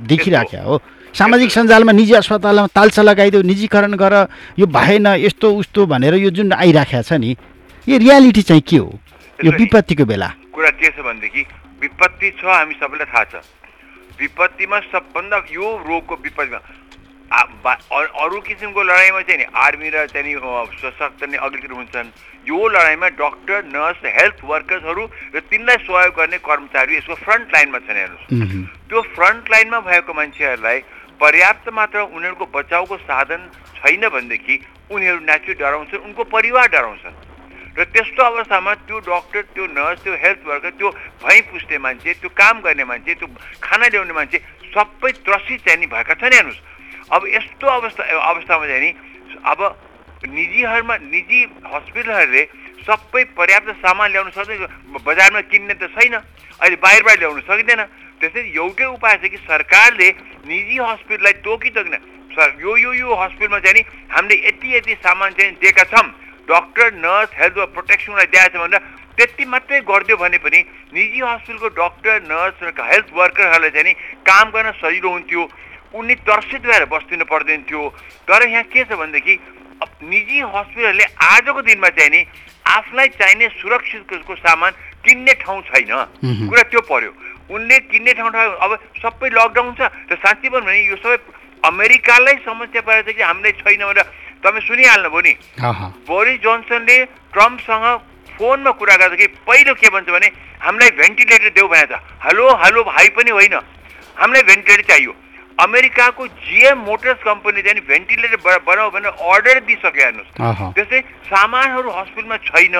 देखिराख्या 0.04 0.62
हो? 0.68 0.76
सामाजिक 1.12 1.50
सञ्जालमा 1.52 1.92
निजी 1.92 2.14
अस्पतालमा 2.16 2.66
तालसा 2.72 3.02
लगाइदेऊ 3.02 3.42
निजीकरण 3.44 3.94
गर 4.00 4.14
यो 4.58 4.66
भएन 4.66 5.06
यस्तो 5.20 5.52
उस्तो 5.54 5.86
भनेर 5.86 6.14
यो 6.16 6.30
जुन 6.32 6.52
आइराख्या 6.56 7.02
छ 7.02 7.20
नि 7.20 7.36
यो 7.86 7.98
रियालिटी 7.98 8.42
चाहिँ 8.42 8.62
के 8.64 8.76
हो? 8.76 8.88
यो 9.44 9.50
विपत्तिको 9.52 10.04
बेला। 10.08 10.28
कुरा 10.56 10.70
के 10.80 10.88
छ 10.88 11.04
भनेदेखि 11.04 11.42
विपत्ति 11.82 12.30
छ 12.40 12.44
हामी 12.48 12.74
सबैलाई 12.80 13.08
थाहा 13.12 13.24
छ। 13.28 13.44
विपत्तिमा 14.20 14.78
सबभन्दा 14.88 15.36
यो 15.52 15.66
रोगको 15.84 16.14
विपत्तिमा 16.24 16.60
अरू 17.32 18.40
किसिमको 18.40 18.82
लडाइँमा 18.82 19.20
चाहिँ 19.28 19.38
नि 19.40 19.44
आर्मी 19.52 19.88
र 19.92 20.06
चाहिँ 20.08 20.36
सशक्त 20.80 21.20
नै 21.28 21.36
अग्रतिर 21.36 21.72
हुन्छन्। 21.72 22.08
यो 22.48 22.58
लडाइँमा 22.68 23.08
डक्टर 23.20 23.58
नर्स 23.68 24.00
हेल्थ 24.16 24.38
वर्कर्सहरू 24.44 25.04
र 25.36 25.40
तिनलाई 25.50 25.76
सहयोग 25.84 26.12
गर्ने 26.16 26.38
कर्मचारी 26.40 26.96
यसको 26.96 27.14
फ्रन्ट 27.24 27.46
लाइनमा 27.52 27.78
छन् 27.84 28.00
हेर्नुहोस्। 28.00 28.88
त्यो 28.88 29.00
फ्रन्ट 29.16 29.44
लाइनमा 29.52 29.80
भएको 29.80 30.12
मान्छेहरूलाई 30.12 30.78
पर्याप्त 31.20 31.68
मात्र 31.72 31.98
उनीहरूको 32.08 32.46
बचाउको 32.54 32.96
साधन 32.98 33.40
छैन 33.76 34.08
भनेदेखि 34.08 34.54
उनीहरू 34.90 35.20
नेचुरली 35.20 35.54
डराउँछन् 35.60 36.04
उनको 36.06 36.22
परिवार 36.30 36.66
डराउँछन्। 36.68 37.14
र 37.72 37.84
त्यस्तो 37.88 38.22
अवस्थामा 38.22 38.72
त्यो 38.84 38.98
डक्टर 39.00 39.42
त्यो 39.54 39.64
नर्स 39.66 40.02
त्यो 40.04 40.14
हेल्थ 40.14 40.40
वर्कर 40.44 40.70
त्यो 40.76 40.88
भैँ 41.24 41.40
पुस्ने 41.50 41.78
मान्छे 41.78 42.12
त्यो 42.20 42.30
काम 42.36 42.60
गर्ने 42.60 42.84
मान्छे 42.84 43.14
त्यो 43.16 43.28
खाना 43.64 43.86
ल्याउने 43.88 44.12
मान्छे 44.12 44.38
सबै 44.72 45.10
त्रसित 45.24 45.60
चाहिँ 45.64 45.80
नि 45.80 45.86
भएका 45.88 46.14
छन् 46.20 46.36
हेर्नुहोस्। 46.36 46.60
अब 47.12 47.22
यस्तो 47.32 47.66
अवस्था 47.66 48.02
अवस्थामा 48.04 48.66
चाहिँ 48.66 48.82
नि 48.82 48.90
अब 49.42 49.60
निजीहरूमा 50.28 50.96
निजी 51.00 51.40
हस्पिटलहरूले 51.64 52.44
सबै 52.84 53.22
पर्याप्त 53.32 53.70
सामान 53.80 54.08
ल्याउन 54.12 54.30
सक्दैन 54.36 55.00
बजारमा 55.00 55.40
किन्ने 55.48 55.74
त 55.80 55.88
छैन 55.96 56.14
अहिले 56.14 56.76
बाहिरबाट 56.76 57.18
ल्याउन 57.18 57.40
सकिँदैन। 57.40 57.82
त्यसैले 58.22 58.54
एउटै 58.54 58.86
उपाय 58.94 59.16
छ 59.18 59.30
कि 59.34 59.38
सरकारले 59.42 60.08
निजी 60.46 60.76
हस्पिटललाई 60.78 61.32
तोकी 61.42 61.70
तोकिन 61.74 61.94
सर 62.32 62.48
यो 62.62 62.76
यो 62.78 62.92
यो 62.94 63.14
हस्पिटलमा 63.18 63.58
चाहिँ 63.58 63.74
नि 63.74 63.82
हामीले 64.14 64.36
यति 64.46 64.68
यति 64.76 64.94
सामान 65.02 65.32
चाहिँ 65.34 65.52
दिएका 65.58 65.84
छौँ। 65.90 66.06
डक्टर 66.48 66.92
नर्स 67.02 67.30
हेल्थ 67.40 67.58
प्रोटेक्सनलाई 67.74 68.26
दिएको 68.30 68.48
छ 68.54 68.62
भनेर 68.62 68.82
त्यति 69.18 69.44
मात्रै 69.44 69.80
गरिदियो 69.90 70.16
भने 70.22 70.38
पनि 70.38 70.60
निजी 70.94 71.20
हस्पिटलको 71.20 71.68
डक्टर 71.82 72.14
नर्स 72.30 72.62
र 72.62 72.70
हेल्थ 72.90 73.08
वर्करहरूलाई 73.18 73.70
चाहिँ 73.74 73.86
नि 73.90 73.92
काम 74.22 74.46
गर्न 74.54 74.70
सजिलो 74.78 75.10
हुन्थ्यो। 75.10 75.42
उनी 75.98 76.14
तर्सित 76.22 76.62
भएर 76.62 76.84
बस्दिनु 76.94 77.24
पर्दैन 77.26 77.62
थियो 77.68 77.82
तर 78.30 78.48
यहाँ 78.48 78.64
के 78.70 78.84
छ 78.86 78.96
भनेदेखि 79.02 79.34
निजी 79.82 80.38
हस्पिटलले 80.54 81.04
आजको 81.26 81.60
दिनमा 81.68 81.88
चाहिँ 81.98 82.10
नि 82.10 82.20
आफूलाई 82.70 83.08
चाहिने 83.18 83.48
सुरक्षितको 83.60 84.34
सामान 84.40 84.72
किन्ने 85.04 85.32
ठाउँ 85.42 85.60
छैन। 85.68 85.92
कुरा 86.48 86.62
त्यो 86.70 86.80
पर्यो। 86.86 87.12
उनले 87.52 87.78
किन्ने 87.92 88.12
ठाउँ 88.18 88.30
ठाउँ 88.32 88.56
अब 88.64 88.70
सबै 89.02 89.28
लकडाउन 89.36 89.74
छ 89.78 89.80
र 90.10 90.16
साँच्चै 90.24 90.48
भन्नु 90.48 90.66
भने 90.66 90.80
यो 90.88 90.96
सबै 91.04 91.16
अमेरिकालाई 91.62 92.36
समस्या 92.48 92.80
परेको 92.82 93.12
छ 93.12 93.16
कि 93.16 93.22
हामीलाई 93.22 93.52
छैन 93.60 93.82
भनेर 93.86 94.02
तपाईँ 94.42 94.66
सुनिहाल्नुभयो 94.66 95.20
नि। 95.22 95.32
बोरिस 96.08 96.38
जोन्सनले 96.42 96.96
ट्रम्पसँग 97.32 97.86
फोनमा 98.34 98.70
कुरा 98.80 98.96
गर्दाखेरि 98.96 99.32
पहिलो 99.46 99.72
के 99.78 99.88
भन्छ 99.94 100.08
भने 100.10 100.28
हामीलाई 100.64 100.90
भेन्टिलेटर 100.98 101.50
देऊ 101.54 101.68
भनेको 101.68 101.94
छ 101.94 102.00
हेलो 102.26 102.44
हेलो 102.62 102.80
भाइ 102.90 103.08
पनि 103.16 103.30
होइन। 103.30 103.54
हामीलाई 104.18 104.42
भेन्टिलेटर 104.50 104.84
चाहियो। 104.90 105.12
अमेरिकाको 105.60 106.26
जिएम 106.26 106.78
मोटर्स 106.88 107.22
कम्पनी 107.24 107.62
चाहिँ 107.62 107.80
भेन्टिलेटर 107.84 108.58
बनाऊ 108.66 108.90
भनेर 108.90 109.12
अर्डर 109.12 109.60
दिइसक्यो 109.68 110.04
हेर्नुहोस्। 110.04 110.74
त्यस्तै 110.74 111.00
सामानहरू 111.28 111.90
हस्पिटलमा 111.90 112.36
छैन 112.48 112.76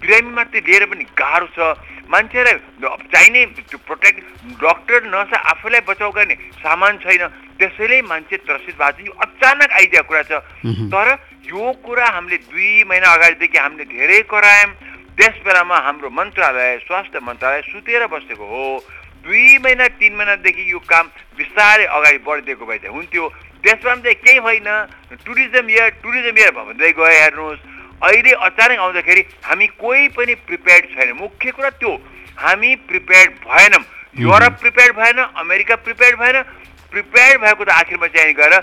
बिरामी 0.00 0.32
मात्रै 0.36 0.60
लिएर 0.60 0.84
पनि 0.90 1.04
गाह्रो 1.16 1.48
छ। 1.56 1.58
मान्छेलाई 2.10 2.54
चाहिने 3.08 3.44
प्रोटेक्ट 3.86 4.18
डक्टर 4.58 5.00
नर्स 5.08 5.32
आफैलाई 5.32 5.80
बचाउ 5.88 6.10
गर्ने 6.10 6.34
सामान 6.58 6.98
छैन। 6.98 7.22
त्यसैले 7.60 8.02
मान्छे 8.02 8.36
त्रसित 8.42 8.76
भएको 8.76 8.98
छ। 8.98 9.06
यो 9.06 9.12
अचानक 9.20 9.70
आइदिएको 9.70 10.08
कुरा 10.08 10.22
छ। 10.26 10.32
तर 10.90 11.06
यो 11.46 11.72
कुरा 11.84 12.06
हामीले 12.06 12.38
दुई 12.50 12.84
महिना 12.84 13.08
अगाडिदेखि 13.14 13.58
हामीले 13.58 13.84
धेरै 13.84 14.20
करायौँ। 14.26 14.72
त्यस 15.16 15.36
बेलामा 15.44 15.76
हाम्रो 15.86 16.08
मन्त्रालय 16.10 16.78
स्वास्थ्य 16.88 17.20
मन्त्रालय 17.20 17.60
सुतेर 17.68 18.06
बसेको 18.08 18.44
हो। 18.44 18.64
दुई 19.24 19.58
महिना 19.64 19.86
तिन 20.00 20.12
महिनादेखि 20.16 20.64
यो 20.72 20.78
काम 20.88 21.06
बिस्तारै 21.36 21.84
अगाडि 21.86 22.18
बढिदिएको 22.24 22.64
भए 22.66 22.78
चाहिँ 22.78 22.94
हुन्थ्यो। 22.96 23.28
त्यसमा 23.62 23.94
चाहिँ 23.94 24.14
केही 24.24 24.40
भएन। 24.40 24.68
टुरिज्म 25.24 25.68
इयर 25.70 25.88
टुरिज्म 26.02 26.36
इयर 26.38 26.50
भन्दै 26.56 26.92
गयो 26.96 27.04
हेर्नुहोस्। 27.04 27.60
अहिले 28.00 28.32
अचानक 28.48 28.78
आउँदाखेरि 28.80 29.22
हामी 29.44 29.66
कोही 29.76 30.08
पनि 30.16 30.34
प्रिपेयर्ड 30.48 30.84
छैन। 30.94 31.12
मुख्य 31.20 31.50
कुरा 31.52 31.70
त्यो 31.76 31.92
हामी 32.40 32.74
प्रिपेयर्ड 32.88 33.30
भएनौँ। 33.44 33.84
युरोप 34.18 34.54
प्रिपेयर्ड 34.60 34.96
भएन 34.96 35.18
अमेरिका 35.36 35.74
प्रिपेयर्ड 35.84 36.16
भएन। 36.18 36.42
प्रिपेयर्ड 36.92 37.40
भएको 37.40 37.64
त 37.64 37.70
आखिरमा 37.70 38.06
चाहिँ 38.08 38.34
गएर 38.34 38.54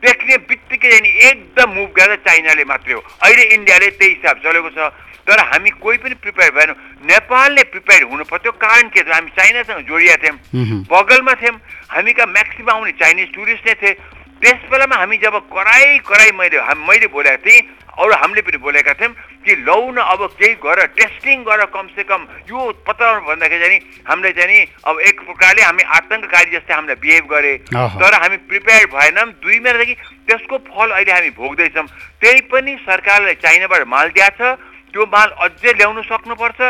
देख्ने 0.00 0.36
बित्तिकै 0.48 0.98
नि 1.00 1.10
एकदम 1.28 1.68
मुभ 1.70 1.90
गरेर 1.96 2.16
चाइनाले 2.26 2.64
मात्रै 2.64 2.94
हो। 2.94 3.00
अहिले 3.00 3.42
इन्डियाले 3.54 3.88
त्यही 4.00 4.12
हिसाब 4.14 4.36
चलेको 4.44 4.70
छ। 4.70 4.90
तर 5.28 5.38
हामी 5.52 5.70
कोही 5.76 5.98
पनि 6.00 6.14
प्रिपेयर 6.24 6.50
भएनौँ। 6.50 6.76
नेपालले 7.04 7.62
प्रिपेयर 7.72 8.02
हुनु 8.08 8.24
पर्थ्यो। 8.24 8.52
कारण 8.56 8.88
के 8.88 9.00
थियो? 9.00 9.14
हामी 9.14 9.30
चाइनासँग 9.36 9.80
जोडिएका 9.86 10.16
थियौँ। 10.22 10.84
बगलमा 10.88 11.34
थियौँ। 11.42 11.56
हामी 11.92 12.12
कहाँ 12.12 12.32
म्याक्सिमम 12.32 12.70
आउने 12.70 12.92
चाइनिज 12.96 13.28
टुरिस्ट 13.34 13.66
नै 13.66 13.74
थिए। 13.82 13.92
त्यस 14.40 14.60
बेलामा 14.70 14.96
हामी 14.96 15.16
जब 15.20 15.34
कराई 15.52 15.98
कराई 16.08 16.30
मैले 16.38 16.58
हाम- 16.68 16.88
मैले 16.88 17.06
बोलेको 17.12 17.44
थिएँ 17.44 17.60
अरू 18.00 18.12
हामीले 18.22 18.40
पनि 18.48 18.58
बोलेका 18.64 18.92
थियौँ 18.96 19.12
कि 19.44 19.52
लौ 19.68 19.76
न 19.92 19.98
अब 20.00 20.20
केही 20.40 20.54
गरेर 20.64 20.86
टेस्टिङ 20.96 21.42
गरेर 21.44 21.66
कमसे 21.74 22.02
कम। 22.08 22.20
यो 22.48 22.58
पत्ता 22.86 23.06
भन्दाखेरि 23.28 23.60
चाहिँ 23.60 23.80
हामीले 24.08 24.32
चाहिँ 24.32 24.48
नि 24.48 24.60
अब 24.88 25.00
एक 25.08 25.16
प्रकारले 25.28 25.62
हामी 25.62 25.82
आतङ्ककारी 25.96 26.50
जस्तै 26.56 26.74
हामीलाई 26.74 26.96
बिहेभ 27.04 27.24
गरे। 27.28 27.52
तर 28.00 28.12
हामी 28.22 28.36
प्रिपेयर 28.48 28.86
भएनौँ। 28.94 29.26
दुई 29.44 29.58
महिनादेखि 29.60 29.94
त्यसको 30.28 30.56
फल 30.72 30.88
अहिले 30.96 31.12
हामी 31.12 31.30
भोग्दैछौँ। 31.36 31.86
त्यही 32.20 32.40
पनि 32.48 32.72
सरकारले 32.88 33.34
चाइनाबाट 33.44 33.82
माल 33.92 34.08
दिएको 34.16 34.36
छ। 34.38 34.56
त्यो 34.92 35.02
माल 35.06 35.28
अझै 35.44 35.72
ल्याउनु 35.76 36.02
सक्नुपर्छ 36.08 36.60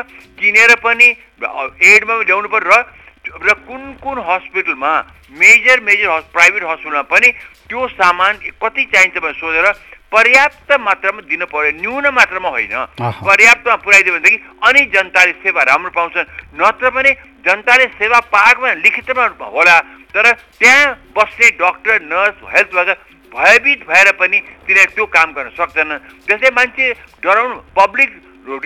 किनेर 0.41 0.75
पनि 0.83 1.09
एडमा 1.39 2.15
पनि 2.19 2.25
ल्याउनु 2.27 2.49
पर्यो 2.51 2.71
र 2.71 2.85
र 3.31 3.53
कुन 3.69 3.83
कुन 4.03 4.17
हस्पिटलमा 4.27 4.93
मेजर 5.39 5.81
मेजर 5.87 6.09
प्राइभेट 6.35 6.63
हस्पिटलमा 6.65 7.03
पनि 7.13 7.29
त्यो 7.71 7.87
सामान 7.95 8.35
कति 8.59 8.85
चाहिन्छ 8.93 9.17
भनेर 9.17 9.39
सोधेर 9.39 9.67
पर्याप्त 10.11 10.71
मात्रामा 10.83 11.23
दिनु 11.23 11.47
पर्यो। 11.47 11.71
न्यून 11.79 12.07
मात्रामा 12.11 12.49
होइन। 12.51 12.75
पर्याप्तमा 12.99 13.77
पुऱ्याइदियो 13.87 14.15
भनेदेखि 14.15 14.39
अनि 14.67 14.81
जनताले 14.91 15.33
सेवा 15.39 15.63
राम्रो 15.71 15.91
पाउँछन् 15.95 16.31
नत्र 16.59 16.91
पनि 16.91 17.11
जनताले 17.47 17.87
सेवा 17.95 18.19
पाएको 18.35 18.61
भने 18.61 18.75
लिखितमा 18.83 19.25
होला। 19.39 19.77
तर 20.11 20.27
त्यहाँ 20.59 21.15
बस्ने 21.15 21.47
डक्टर 21.63 22.03
नर्स 22.11 22.37
हेल्थ 22.51 22.75
वर्कर 22.75 22.99
भयभीत 23.31 23.81
भएर 23.87 24.11
पनि 24.19 24.39
तिनीहरू 24.67 24.93
त्यो 24.99 25.07
काम 25.15 25.29
गर्न 25.33 25.51
सक्दैन 25.55 25.91
त्यसै 26.27 26.51
मान्छे 26.59 26.85
डराउनु 27.23 27.57
पब्लिक 27.79 28.11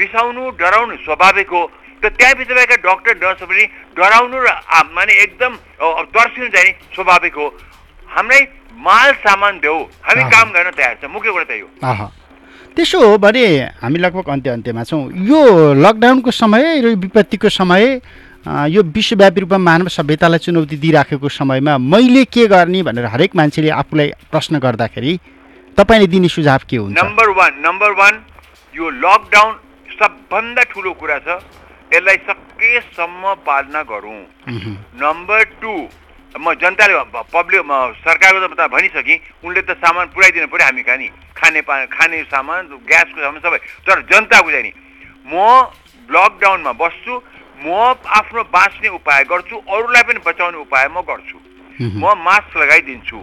रिसाउनु 0.01 0.43
डराउनु 0.57 0.97
स्वाभाविक 1.05 1.49
हो। 1.53 1.63
त 2.01 2.05
त्यहाँभित्र 2.09 2.55
भएका 2.57 2.77
डक्टर 2.89 3.15
नर्सहरू 3.21 3.53
पनि 3.53 3.65
डराउनु 3.93 4.39
र 4.41 4.49
माने 4.97 5.13
एकदम 5.23 5.53
तर्सिनु 6.09 6.49
चाहिँ 6.49 6.69
नि 6.69 6.73
स्वाभाविक 6.97 7.35
हो। 7.37 7.47
हामीलाई 8.09 8.45
माल 8.77 9.13
सामान 9.23 9.59
देऊ 9.59 9.79
हामी। 10.05 10.23
काम 10.31 10.53
गर्न 10.53 10.71
तयार 10.73 10.95
छ। 11.03 11.05
मुख्य 11.07 11.31
कुरा 11.31 11.45
त्यही 11.45 11.61
हो 11.61 12.11
त्यसो 12.77 12.99
हो 13.01 13.19
भने 13.19 13.47
हामी 13.83 13.99
लगभग 13.99 14.29
अन्त्य 14.29 14.51
अन्त्यमा 14.51 14.83
छौँ। 14.85 15.03
यो 15.25 15.41
लकडाउनको 15.79 16.31
समय 16.33 16.81
र 16.83 16.95
विपत्तिको 16.99 17.49
समय 17.49 18.01
यो 18.45 18.83
विश्वव्यापी 18.85 19.41
रूपमा 19.41 19.59
मानव 19.59 19.89
सभ्यतालाई 19.89 20.39
चुनौती 20.39 20.77
दिइराखेको 20.77 21.29
समयमा 21.31 21.79
मैले 21.79 22.25
के 22.27 22.47
गर्ने 22.47 22.83
भनेर 22.83 23.07
हरेक 23.09 23.37
मान्छेले 23.37 23.71
आफूलाई 23.73 24.09
प्रश्न 24.31 24.59
गर्दाखेरि 24.59 25.19
तपाईँले 25.79 26.07
दिने 26.07 26.29
सुझाव 26.29 26.61
के 26.69 26.77
हुन्छ? 26.77 26.99
नम्बर 26.99 27.29
वान 27.39 27.53
नम्बर 27.63 27.91
वान 27.95 28.15
यो 28.75 28.91
लकडाउन 28.91 29.53
सबभन्दा 29.91 30.63
ठुलो 30.71 30.93
कुरा 30.99 31.19
छ। 31.19 31.39
यसलाई 31.95 32.17
सकेसम्म 32.27 33.35
पालना 33.47 33.83
गरौँ। 33.87 34.23
नम्बर 34.99 35.43
टू 35.63 35.73
म 36.35 36.55
जनताले 36.59 36.95
पब्लिक 37.31 37.63
सरकारको 38.03 38.55
त 38.55 38.67
भनिसकेँ 38.75 39.19
उनले 39.47 39.63
त 39.63 39.79
सामान 39.79 40.11
पुऱ्याइदिनु 40.11 40.47
पऱ्यो 40.51 40.67
हामी 40.67 40.83
कहाँ 40.83 40.99
नि? 40.99 41.09
खाने 41.39 41.61
पा 41.63 41.75
खाने 41.95 42.23
सामान 42.27 42.63
ग्यासको 42.83 43.19
सामान 43.23 43.41
सबै। 43.41 43.59
तर 43.87 44.03
जनताको 44.11 44.51
चाहिँ 44.51 44.65
नि 44.67 44.73
म 45.31 45.71
लकडाउनमा 46.11 46.73
बस्छु 46.75 47.13
म 47.63 47.95
आफ्नो 48.03 48.43
बाँच्ने 48.51 48.89
उपाय 48.99 49.25
गर्छु 49.31 49.57
अरूलाई 49.63 50.03
पनि 50.11 50.21
बचाउने 50.27 50.59
उपाय 50.59 50.89
म 50.91 51.01
गर्छु। 51.07 51.39
म 51.81 52.05
मास्क 52.19 52.57
लगाइदिन्छु। 52.57 53.19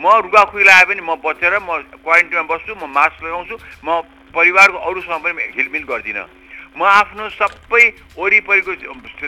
म 0.00 0.04
रुगाखुरी 0.24 0.64
लगाए 0.64 0.84
पनि 0.88 1.02
म 1.04 1.20
बचेर 1.20 1.54
म 1.60 1.84
क्वारेन्टिनमा 2.00 2.48
बस्छु 2.48 2.72
म 2.80 2.88
मास्क 2.88 3.22
लगाउँछु 3.24 3.56
म 3.84 4.02
परिवारको 4.32 4.78
अरूसँग 4.88 5.20
पनि 5.20 5.52
हिलमिल 5.52 5.84
गर्दिनँ। 5.84 6.26
म 6.74 6.82
आफ्नो 6.82 7.28
सबै 7.38 7.84
वरिपरिको 8.18 8.72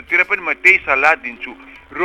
तिर 0.09 0.21
पनि 0.25 0.41
म 0.41 0.51
त्यही 0.57 0.77
सल्लाह 0.89 1.13
दिन्छु। 1.23 1.51
र 1.95 2.03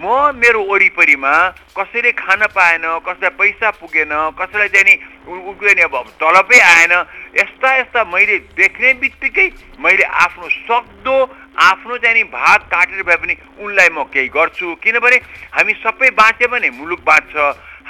म 0.00 0.32
मेरो 0.32 0.60
वरिपरिमा 0.64 1.32
कसैले 1.76 2.12
खान 2.16 2.46
पाएन 2.56 2.84
कसैलाई 3.04 3.36
पैसा 3.36 3.70
पुगेन 3.80 4.12
कसैलाई 4.32 4.68
चाहिँ 4.72 4.86
नि 4.88 5.82
अब 5.84 5.94
तलबै 6.16 6.58
आएन 6.58 6.92
यस्ता 7.36 7.68
यस्ता 7.76 8.04
मैले 8.08 8.36
देख्ने 8.56 8.92
बित्तिकै 8.96 9.46
मैले 9.76 10.04
आफ्नो 10.24 10.48
सक्दो 10.48 11.16
आफ्नो 11.60 11.96
चाहिँ 12.00 12.16
नि 12.16 12.24
भाग 12.32 12.60
काटेर 12.72 13.02
भए 13.04 13.16
पनि 13.20 13.34
उनलाई 13.60 13.88
म 13.92 14.08
केही 14.08 14.28
गर्छु। 14.32 14.74
किनभने 14.80 15.16
हामी 15.52 15.72
सबै 15.84 16.10
बाँच्यो 16.16 16.48
भने 16.48 16.70
मुलुक 16.80 17.00
बाँच्छ। 17.04 17.34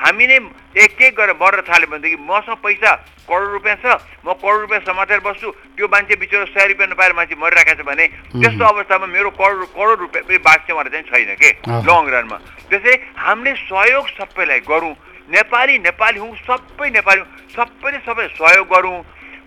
हामी 0.01 0.27
नै 0.27 0.39
एक 0.81 1.03
एक 1.03 1.15
गरेर 1.17 1.37
मर्न 1.37 1.61
थाल्यो 1.69 1.91
भनेदेखि 1.93 2.17
मसँग 2.25 2.57
पैसा 2.65 2.91
करोड 3.29 3.51
रुपियाँ 3.53 3.77
छ 3.85 3.87
म 4.25 4.33
करोड 4.41 4.61
रुपियाँ 4.65 4.81
समातेर 4.89 5.21
बस्छु 5.21 5.49
त्यो 5.77 5.87
मान्छे 5.93 6.17
बिचरा 6.17 6.45
सय 6.57 6.67
रुपियाँ 6.73 6.89
नपाएर 6.91 7.13
मान्छे 7.21 7.37
मरिरहेको 7.37 7.75
छ 7.77 7.85
भने 7.85 8.07
त्यस्तो 8.41 8.65
अवस्थामा 8.65 9.07
मेरो 9.13 9.31
करोड 9.37 9.61
करोड 9.77 9.99
रुपियाँ 10.01 10.25
पनि 10.25 10.39
बाँच्नेवाला 10.41 10.89
चाहिँ 10.89 11.05
छैन 11.05 11.37
के। 11.37 11.51
लङ 11.85 12.03
रनमा 12.17 12.39
त्यसै 12.73 12.95
हामीले 13.21 13.53
सहयोग 13.69 14.07
सबैलाई 14.17 14.61
गरौँ। 14.73 14.95
नेपाली 15.31 15.79
नेपाली 15.79 16.19
हौँ 16.19 16.35
सबै 16.49 16.89
नेपाली 16.97 17.21
हौँ 17.21 17.31
सबैले 17.55 17.99
सबै 18.09 18.25
सहयोग 18.41 18.67
गरौँ। 18.73 18.99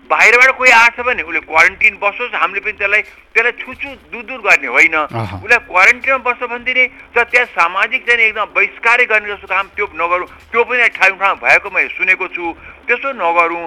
बाहिरबाट 0.04 0.50
कोही 0.58 0.70
आएको 0.70 1.02
छ 1.02 1.06
भने 1.06 1.22
उसले 1.24 1.40
क्वारेन्टिन 1.48 1.94
बसोस् 1.96 2.34
हामीले 2.36 2.60
पनि 2.60 2.76
त्यसलाई 2.76 3.02
त्यसलाई 3.32 3.52
छुछु 3.56 3.88
दूर 4.12 4.24
दूर 4.28 4.40
गर्ने 4.44 4.68
होइन। 4.68 4.96
उसलाई 5.40 5.60
क्वारेन्टिनमा 5.64 6.18
बस्छ 6.28 6.42
भनेदेखि 6.44 6.84
त 7.16 7.16
त्यहाँ 7.32 7.46
सामाजिक 7.56 8.02
चाहिँ 8.04 8.24
एकदम 8.28 8.52
बहिष्कारै 8.52 9.04
गर्ने 9.08 9.28
जस्तो 9.32 9.48
काम 9.48 9.66
त्यो 9.72 9.86
नगरौँ। 9.96 10.28
त्यो 10.52 10.60
पनि 10.64 10.88
ठाउँ 10.92 11.16
ठाउँ 11.18 11.36
भएको 11.40 11.68
मैले 11.72 11.88
सुनेको 11.96 12.26
छु। 12.36 12.44
त्यसो 12.86 13.08
नगरौँ। 13.16 13.64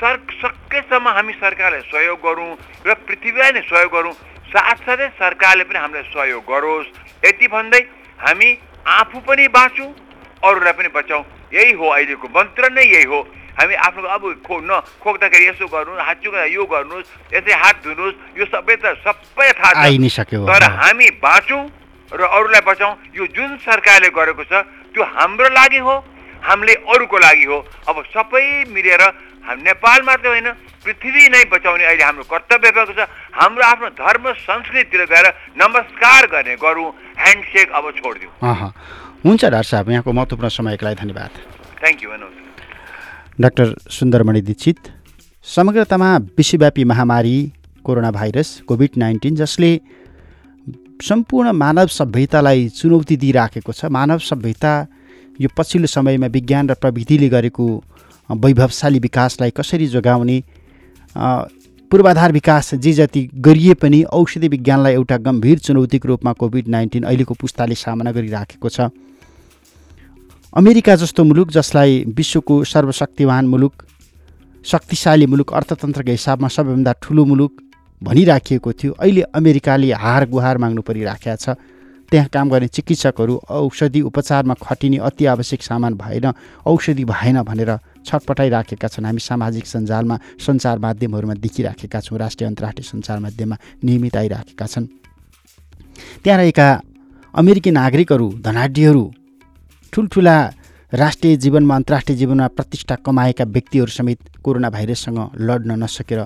सर 0.00 0.14
सकेसम्म 0.40 1.06
हामी 1.08 1.32
सरकारलाई 1.38 1.82
सहयोग 1.92 2.18
गरौँ 2.24 2.50
र 2.86 2.94
पृथ्वीलाई 3.04 3.50
नै 3.52 3.62
सहयोग 3.68 3.92
गरौँ। 3.92 4.14
साथसाथै 4.50 5.08
सरकारले 5.20 5.64
पनि 5.68 5.78
हामीलाई 5.78 6.08
सहयोग 6.10 6.44
गरोस्। 6.48 6.88
यति 7.24 7.46
भन्दै 7.52 7.82
हामी 8.18 8.48
आफू 8.98 9.18
पनि 9.20 9.46
बाँचौँ 9.52 9.90
अरूलाई 10.42 10.72
पनि 10.72 10.88
बचाउँ। 10.96 11.24
यही 11.52 11.72
हो 11.78 11.86
अहिलेको 11.86 12.26
मन्त्र 12.34 12.72
नै 12.72 12.84
यही 12.84 13.04
हो। 13.04 13.20
हामी 13.54 13.74
आफ्नो 13.86 14.08
अब 14.16 14.22
खो 14.46 14.54
न 14.60 14.80
खोक्दाखेरि 15.02 15.46
यसो 15.48 15.66
गर्नु 15.70 15.92
हात 15.94 16.18
चुक्दा 16.22 16.44
यो 16.50 16.64
गर्नुहोस् 16.66 17.10
यसै 17.34 17.54
हात 17.62 17.76
धुनुहोस् 17.84 18.16
यो 18.38 18.44
सबै 18.50 18.76
त 18.82 18.84
सबै 19.06 19.48
थाहा 19.58 19.86
सक्यो 20.18 20.46
तर 20.46 20.62
हामी 20.80 21.08
बाँचौँ 21.22 21.62
र 22.12 22.22
अरूलाई 22.22 22.62
बचाउँ 22.66 22.94
यो 23.14 23.24
जुन 23.36 23.50
सरकारले 23.62 24.08
गरेको 24.14 24.44
छ 24.44 24.66
त्यो 24.94 25.02
हाम्रो 25.02 25.48
लागि 25.50 25.80
हो 25.86 25.94
हामीले 26.44 26.74
अरूको 26.92 27.18
लागि 27.18 27.44
हो। 27.48 27.58
अब 27.88 27.96
सबै 28.12 28.68
मिलेर 28.68 29.02
हाम 29.48 29.58
नेपाल 29.64 30.02
मात्रै 30.04 30.30
होइन 30.30 30.48
पृथ्वी 30.84 31.22
नै 31.32 31.42
बचाउने 31.48 31.84
अहिले 31.84 32.04
हाम्रो 32.04 32.24
कर्तव्य 32.28 32.70
भएको 32.70 32.92
छ। 32.92 33.08
हाम्रो 33.32 33.64
आफ्नो 33.64 33.88
धर्म 33.96 34.24
संस्कृतितिर 34.44 35.04
गएर 35.08 35.26
नमस्कार 35.56 36.26
गर्ने 36.28 36.54
गरौँ 36.60 36.88
ह्यान्डसेक 37.16 37.68
अब 37.72 37.84
छोडिदिउँ। 37.98 38.32
हुन्छ 39.24 39.42
डाक्टर 39.44 39.68
साहब 39.72 39.90
यहाँको 39.90 40.12
महत्त्वपूर्ण 40.12 40.48
समयको 40.52 40.84
लागि 40.84 40.96
धन्यवाद। 41.00 41.32
थ्याङ्क 41.80 41.98
यू 42.04 42.08
भन्नुहोस् 42.12 42.43
डाक्टर 43.40 43.74
सुन्दरमणि 43.90 44.40
दीक्षित। 44.40 44.76
समग्रतामा 45.46 46.16
विश्वव्यापी 46.38 46.84
महामारी 46.84 47.36
कोरोना 47.84 48.10
भाइरस 48.10 48.60
कोभिड 48.68 48.90
नाइन्टिन 48.96 49.34
जसले 49.36 49.70
सम्पूर्ण 51.02 51.52
मानव 51.52 51.86
सभ्यतालाई 51.90 52.68
चुनौती 52.70 53.16
दिइराखेको 53.16 53.72
छ। 53.72 53.84
मानव 53.90 54.18
सभ्यता 54.20 54.72
यो 55.40 55.48
पछिल्लो 55.58 55.86
समयमा 55.86 56.26
विज्ञान 56.30 56.70
र 56.70 56.74
प्रविधिले 56.78 57.28
गरेको 57.28 57.66
वैभवशाली 58.30 58.98
विकासलाई 59.00 59.50
कसरी 59.50 59.86
जोगाउने 59.88 60.38
पूर्वाधार 61.90 62.32
विकास 62.32 62.74
जे 62.74 62.92
जति 62.92 63.28
गरिए 63.38 63.74
पनि 63.74 64.02
औषधि 64.14 64.48
विज्ञानलाई 64.48 64.94
एउटा 64.94 65.16
गम्भीर 65.26 65.58
चुनौतीको 65.58 66.08
रूपमा 66.08 66.32
कोभिड 66.38 66.68
नाइन्टिन 66.68 67.02
अहिलेको 67.02 67.34
पुस्ताले 67.34 67.74
सामना 67.74 68.12
गरिराखेको 68.12 68.68
छ। 68.68 68.88
अमेरिका 70.54 70.94
जस्तो 70.96 71.22
मुलुक 71.24 71.50
जसलाई 71.50 72.04
विश्वको 72.08 72.62
सर्वशक्तिवान 72.64 73.46
मुलुक 73.46 73.82
शक्तिशाली 74.64 75.26
मुलुक 75.26 75.52
अर्थतन्त्रको 75.52 76.10
हिसाबमा 76.10 76.48
सबैभन्दा 76.48 76.92
ठुलो 77.02 77.24
मुलुक 77.24 77.52
भनिराखिएको 78.02 78.72
थियो 78.72 78.92
अहिले 78.94 79.22
अमेरिकाले 79.34 79.90
हार 79.92 80.26
गुहार 80.30 80.58
माग्नु 80.58 80.82
परिराखेका 80.82 81.34
छ। 81.36 81.58
त्यहाँ 82.06 82.28
काम 82.30 82.50
गर्ने 82.50 82.68
चिकित्सकहरू 82.70 83.34
औषधि 83.50 84.00
उपचारमा 84.06 84.54
खटिने 84.62 84.98
अति 85.02 85.26
आवश्यक 85.26 85.62
सामान 85.62 85.94
भएन 85.98 86.30
औषधि 86.62 87.04
भएन 87.04 87.42
भनेर 87.42 87.70
छटपटाइराखेका 88.06 88.88
छन्। 88.88 89.04
हामी 89.04 89.20
सामाजिक 89.20 89.66
सञ्जालमा 89.66 90.16
सञ्चार 90.38 90.78
माध्यमहरूमा 90.78 91.34
देखिराखेका 91.34 92.00
छौँ 92.00 92.18
राष्ट्रिय 92.18 92.46
अन्तर्राष्ट्रिय 92.46 92.86
सञ्चार 92.92 93.18
माध्यममा 93.26 93.56
नियमित 93.82 94.16
आइराखेका 94.16 94.66
छन्। 94.66 94.86
त्यहाँ 96.22 96.38
रहेका 96.38 96.68
अमेरिकी 97.34 97.70
नागरिकहरू 97.72 98.32
धनाढ्यहरू 98.38 99.04
ठुल्ठुला 99.94 100.38
राष्ट्रिय 100.92 101.36
जीवनमा 101.36 101.74
अन्तर्राष्ट्रिय 101.74 102.16
जीवनमा 102.18 102.46
प्रतिष्ठा 102.58 102.94
कमाएका 103.06 103.44
व्यक्तिहरू 103.46 103.90
समेत 103.94 104.18
कोरोना 104.44 104.70
भाइरससँग 104.70 105.18
लड्न 105.38 105.72
नसकेर 105.82 106.20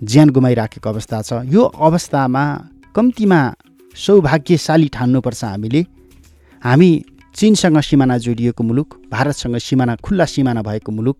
ज्यान 0.00 0.30
गुमाइराखेको 0.30 0.88
अवस्था 0.88 1.20
छ। 1.22 1.44
यो 1.52 1.62
अवस्थामा 1.88 2.44
कम्तीमा 2.96 3.40
सौभाग्यशाली 3.96 4.88
ठान्नुपर्छ 4.88 5.44
हामीले। 5.44 5.84
हामी 6.62 6.90
चिनसँग 7.36 7.80
सिमाना 7.88 8.18
जोडिएको 8.24 8.62
मुलुक 8.64 8.88
भारतसँग 9.12 9.56
सिमाना 9.60 9.96
खुल्ला 10.00 10.24
सिमाना 10.24 10.62
भएको 10.62 10.92
मुलुक 10.92 11.16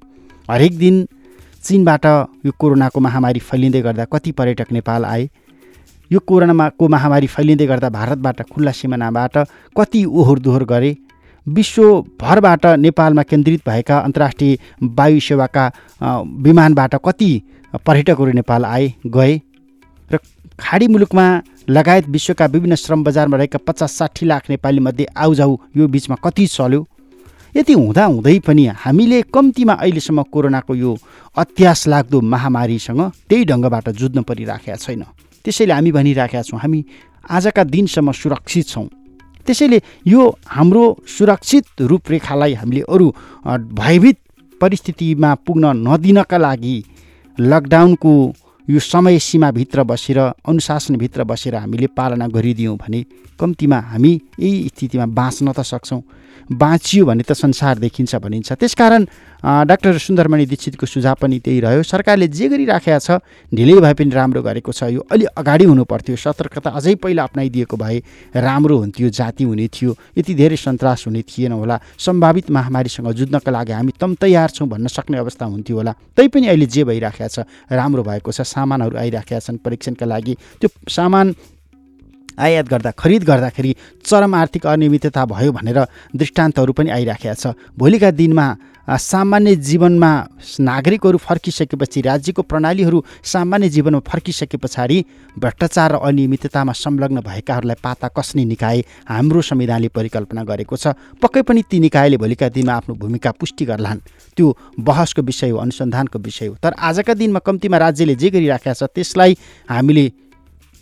हरेक 0.50 0.78
दिन 0.78 1.06
चिनबाट 1.64 2.06
यो 2.46 2.52
कोरोनाको 2.58 3.00
महामारी 3.00 3.40
फैलिँदै 3.44 3.80
गर्दा 3.82 4.04
कति 4.12 4.32
पर्यटक 4.32 4.72
नेपाल 4.72 5.04
आए 5.04 5.28
यो 6.10 6.18
कोरोनाको 6.28 6.88
महामारी 6.88 7.26
फैलिँदै 7.26 7.66
गर्दा 7.66 7.88
भारतबाट 7.90 8.42
खुल्ला 8.52 8.72
सिमानाबाट 8.72 9.36
कति 9.76 10.04
ओहोर 10.04 10.38
दोहोर 10.38 10.64
गरे 10.64 10.96
विश्वभरबाट 11.46 12.66
नेपालमा 12.66 13.22
केन्द्रित 13.22 13.60
भएका 13.66 13.98
अन्तर्राष्ट्रिय 13.98 14.56
वायु 14.82 15.20
सेवाका 15.20 15.70
विमानबाट 16.42 16.94
कति 17.04 17.30
पर्यटकहरू 17.86 18.32
नेपाल 18.32 18.64
आए 18.64 18.92
गए 19.06 19.40
र 20.10 20.18
खाडी 20.60 20.86
मुलुकमा 20.88 21.24
लगायत 21.68 22.08
विश्वका 22.08 22.46
विभिन्न 22.46 22.74
श्रम 22.74 23.02
बजारमा 23.04 23.36
रहेका 23.36 23.58
पचास 23.66 23.92
साठी 23.92 24.26
लाख 24.26 24.50
नेपालीमध्ये 24.50 25.06
आउजाउ 25.16 25.56
यो 25.76 25.86
बिचमा 25.88 26.16
कति 26.24 26.46
चल्यो? 26.46 26.86
यति 27.56 27.72
हुँदा 27.72 28.04
हुँदै 28.04 28.38
पनि 28.46 28.66
हामीले 28.74 29.20
कम्तीमा 29.34 29.72
अहिलेसम्म 29.74 30.22
कोरोनाको 30.32 30.74
यो 30.74 30.96
अत्यास 31.36 31.86
लाग्दो 31.88 32.20
महामारीसँग 32.22 33.00
त्यही 33.28 33.44
ढङ्गबाट 33.44 33.88
जुझ्न 33.90 34.22
परिराखेका 34.22 34.76
छैन। 34.76 35.02
त्यसैले 35.44 35.72
हामी 35.72 35.92
भनिराखेका 35.92 36.42
छौँ 36.42 36.60
हामी 36.60 36.84
आजका 37.30 37.64
दिनसम्म 37.64 38.12
सुरक्षित 38.12 38.66
छौँ। 38.68 38.88
त्यसैले 39.46 39.78
यो 40.06 40.22
हाम्रो 40.46 40.84
सुरक्षित 41.08 41.82
रूपरेखालाई 41.90 42.52
हामीले 42.54 42.82
अरू 42.88 43.06
भयभीत 43.80 44.18
परिस्थितिमा 44.60 45.34
पुग्न 45.46 45.64
नदिनका 45.86 46.38
लागि 46.38 46.76
लकडाउनको 47.38 48.12
यो 48.68 48.78
समय 48.82 49.18
सीमाभित्र 49.18 49.82
बसेर 49.90 50.18
अनुशासनभित्र 50.18 51.24
बसेर 51.30 51.54
हामीले 51.54 51.86
पालना 51.96 52.26
गरिदियौँ 52.36 52.76
भने 52.76 53.00
कम्तीमा 53.40 53.78
हामी 53.92 54.12
यही 54.40 54.68
स्थितिमा 54.68 55.06
बाँच्न 55.18 55.52
त 55.52 55.60
सक्छौँ। 55.62 56.02
बाँचियो 56.52 57.04
भने 57.06 57.22
त 57.22 57.32
संसार 57.32 57.78
देखिन्छ 57.78 58.16
भनिन्छ। 58.16 58.52
त्यसकारण 58.52 59.04
डाक्टर 59.46 59.98
सुन्दरमणि 59.98 60.46
दीक्षितको 60.46 60.86
सुझाव 60.86 61.16
पनि 61.22 61.38
त्यही 61.38 61.60
रह्यो। 61.60 61.82
सरकारले 61.82 62.26
जे 62.28 62.48
गरिराखेका 62.48 62.98
छ 62.98 63.10
ढिलै 63.54 63.78
भए 63.80 63.94
पनि 63.94 64.10
राम्रो 64.10 64.42
गरेको 64.42 64.72
छ। 64.72 64.90
यो 64.90 65.00
अलि 65.06 65.24
अगाडि 65.38 65.64
हुनुपर्थ्यो। 65.64 66.16
सतर्कता 66.16 66.70
अझै 66.70 66.94
पहिला 66.98 67.22
अप्नाइदिएको 67.22 67.76
भए 67.76 67.96
राम्रो 68.34 68.76
हुन्थ्यो 68.78 69.08
जाति 69.08 69.44
हुने 69.44 69.66
थियो। 69.68 69.90
यति 70.18 70.34
धेरै 70.34 70.56
सन्तास 70.56 71.06
हुने 71.06 71.22
थिएन 71.22 71.52
होला। 71.52 71.76
सम्भावित 71.94 72.50
महामारीसँग 72.50 73.12
जुझ्नका 73.12 73.50
लागि 73.52 73.72
हामी 73.72 73.92
तम 74.00 74.14
तयार 74.18 74.50
छौँ 74.50 74.68
भन्न 74.68 74.86
सक्ने 74.88 75.18
अवस्था 75.18 75.44
हुन्थ्यो 75.46 75.76
होला। 75.76 75.92
तैपनि 76.16 76.46
अहिले 76.46 76.66
जे 76.66 76.82
भइराखेको 76.84 77.28
छ 77.28 77.46
राम्रो 77.70 78.02
भएको 78.02 78.32
छ। 78.32 78.40
सामानहरू 78.42 78.96
आइराखेका 78.98 79.40
छन् 79.40 79.62
परीक्षणका 79.62 80.06
लागि। 80.06 80.34
त्यो 80.60 80.68
सामान 80.90 81.34
आयात 82.38 82.66
गर्दा 82.68 82.90
खरिद 82.92 83.24
गर्दाखेरि 83.24 83.74
चरम 84.04 84.34
आर्थिक 84.34 84.66
अनियमितता 84.66 85.24
भयो 85.26 85.52
भनेर 85.52 85.78
दृष्टान्तहरू 86.16 86.72
पनि 86.72 86.90
आइराखेका 86.90 87.34
छ। 87.34 87.54
भोलिका 87.78 88.10
दिनमा 88.12 88.46
सामान्य 88.86 89.54
जीवनमा 89.58 90.10
नागरिकहरू 90.60 91.18
फर्किसकेपछि 91.18 92.00
राज्यको 92.00 92.42
प्रणालीहरू 92.42 93.02
सामान्य 93.24 93.68
जीवनमा 93.68 94.00
फर्किसके 94.06 94.56
पछाडि 94.56 94.98
भ्रष्टाचार 95.34 95.92
र 95.92 95.96
अनियमिततामा 96.06 96.72
संलग्न 96.72 97.20
भएकाहरूलाई 97.20 97.82
पाता 97.82 98.08
कस्ने 98.08 98.44
निकाय 98.46 98.84
हाम्रो 99.08 99.42
संविधानले 99.42 99.88
परिकल्पना 99.90 100.44
गरेको 100.44 100.76
छ। 100.76 100.94
पक्कै 101.18 101.42
पनि 101.42 101.62
ती 101.66 101.80
निकायले 101.80 102.16
भोलिका 102.16 102.48
दिनमा 102.48 102.72
आफ्नो 102.72 102.94
भूमिका 102.94 103.30
पुष्टि 103.32 103.64
गर्लान्। 103.66 104.00
त्यो 104.38 104.46
बहसको 104.78 105.22
विषय 105.22 105.50
हो 105.50 105.58
अनुसन्धानको 105.58 106.18
विषय 106.18 106.46
हो। 106.46 106.54
तर 106.62 106.78
आजका 106.78 107.14
दिनमा 107.14 107.38
कम्तीमा 107.42 107.78
राज्यले 107.78 108.14
जे 108.14 108.30
गरिराखेका 108.30 108.72
छ 108.72 108.82
त्यसलाई 108.94 109.36
हामीले 109.66 110.06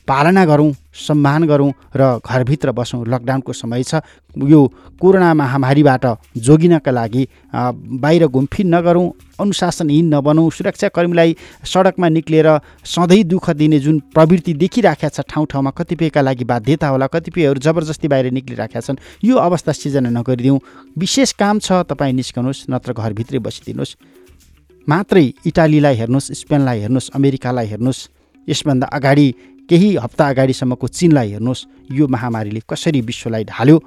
पालना 0.09 0.45
गरौँ 0.45 0.73
सम्मान 0.95 1.45
गरौँ 1.47 1.73
र 1.97 2.21
घरभित्र 2.21 2.73
बसौँ। 2.73 3.05
लकडाउनको 3.05 3.53
समय 3.53 3.83
छ। 3.83 4.01
यो 4.37 4.61
कोरोना 5.01 5.33
महामारीबाट 5.35 6.05
जोगिनका 6.37 6.91
लागि 6.91 7.23
बाहिर 7.51 8.27
घुमफिर 8.27 8.67
नगरौँ 8.67 9.07
अनुशासनहीन 9.41 10.15
नबनौँ। 10.15 10.51
सुरक्षाकर्मीलाई 10.51 11.37
सडकमा 11.65 12.09
निक्लिएर 12.09 12.49
सधैँ 12.85 13.25
दुःख 13.25 13.51
दिने 13.57 13.79
जुन 13.81 13.99
प्रवृत्ति 14.13 14.55
देखिराखेका 14.55 15.09
छ 15.09 15.25
ठाउँ 15.25 15.47
ठाउँमा 15.47 15.71
कतिपयका 15.73 16.21
लागि 16.21 16.45
बाध्यता 16.45 16.89
होला 16.89 17.07
कतिपयहरू 17.09 17.59
जबरजस्ती 17.59 18.09
बाहिर 18.09 18.31
निक्लिराखेका 18.31 18.81
छन्। 18.81 19.01
यो 19.25 19.37
अवस्था 19.39 19.73
सिर्जना 19.73 20.11
नगरिदिउँ। 20.11 20.61
विशेष 20.99 21.33
काम 21.33 21.59
छ 21.59 21.83
तपाईँ 21.89 22.13
निस्कनुहोस् 22.13 22.67
नत्र 22.71 22.93
घरभित्रै 22.93 23.39
बसिदिनुहोस्। 23.41 23.97
मात्रै 24.87 25.25
इटालीलाई 25.47 25.95
हेर्नुहोस् 25.97 26.33
स्पेनलाई 26.35 26.79
हेर्नुहोस् 26.81 27.11
अमेरिकालाई 27.17 27.67
हेर्नुहोस्। 27.67 28.09
यसभन्दा 28.49 28.87
अगाडि 28.93 29.29
केही 29.69 29.95
हप्ता 29.97 30.29
अगाडिसम्मको 30.29 30.87
चिनलाई 30.89 31.31
हेर्नुहोस्। 31.33 31.67
यो 31.93 32.07
महामारीले 32.09 32.61
कसरी 32.71 33.01
विश्वलाई 33.01 33.45
ढाल्यो 33.45 33.79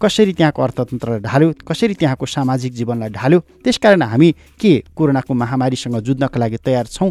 कसरी 0.00 0.32
त्यहाँको 0.32 0.62
अर्थतन्त्रलाई 0.62 1.20
ढाल्यो 1.20 1.52
कसरी 1.68 1.94
त्यहाँको 1.94 2.26
सामाजिक 2.26 2.72
जीवनलाई 2.72 3.10
ढाल्यो 3.10 3.40
त्यसकारण 3.64 4.02
हामी 4.02 4.30
के 4.60 4.72
कोरोनाको 4.96 5.34
महामारीसँग 5.34 5.96
जुझ्नका 6.06 6.38
लागि 6.40 6.56
तयार 6.64 6.86
छौँ 6.86 7.10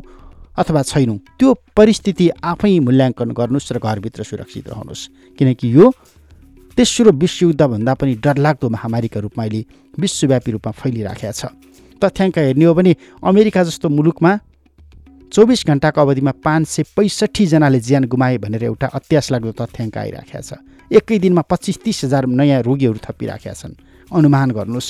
अथवा 0.58 0.82
छैनौँ 0.84 1.18
त्यो 1.40 1.54
परिस्थिति 1.76 2.30
आफै 2.44 2.80
मूल्याङ्कन 2.80 3.32
गर्नुहोस् 3.34 3.72
र 3.74 3.80
घरभित्र 3.80 4.24
सुरक्षित 4.24 4.68
रहनुहोस्। 4.70 5.10
किनकि 5.40 5.68
यो 5.76 5.92
तेस्रो 6.78 7.12
विश्वयुद्धभन्दा 7.12 7.94
पनि 7.94 8.14
डरलाग्दो 8.24 8.70
महामारीका 8.70 9.20
रूपमा 9.20 9.44
अहिले 9.44 9.66
विश्वव्यापी 10.00 10.52
रूपमा 10.52 10.72
फैलिराखेको 10.72 11.32
छ। 11.32 11.46
तथ्याङ्क 12.02 12.38
हेर्ने 12.38 12.66
हो 12.66 12.74
भने 12.74 12.96
अमेरिका 13.24 13.64
जस्तो 13.64 13.90
मुलुकमा 13.90 14.32
चौबिस 15.32 15.66
घन्टाको 15.68 16.02
अवधिमा 16.02 16.32
पाँच 16.44 16.68
सय 16.68 16.84
पैँसठीजनाले 16.96 17.80
ज्यान 17.80 18.04
गुमाए 18.06 18.38
भनेर 18.38 18.64
एउटा 18.64 18.88
अत्यास 18.94 19.32
लाग्दो 19.32 19.52
तथ्याङ्क 19.52 19.98
आइराखेको 19.98 20.42
छ। 20.42 20.62
एकै 20.92 21.18
दिनमा 21.20 21.42
पच्चिस 21.42 21.78
तिस 21.84 22.04
हजार 22.06 22.26
नयाँ 22.30 22.62
रोगीहरू 22.62 23.00
थपिराखेका 23.04 23.54
छन्। 23.54 23.74
अनुमान 24.12 24.52
गर्नुहोस् 24.52 24.90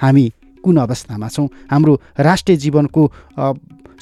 हामी 0.00 0.24
कुन 0.64 0.76
अवस्थामा 0.86 1.28
छौँ? 1.28 1.48
हाम्रो 1.70 1.92
राष्ट्रिय 2.18 2.56
जीवनको 2.56 3.02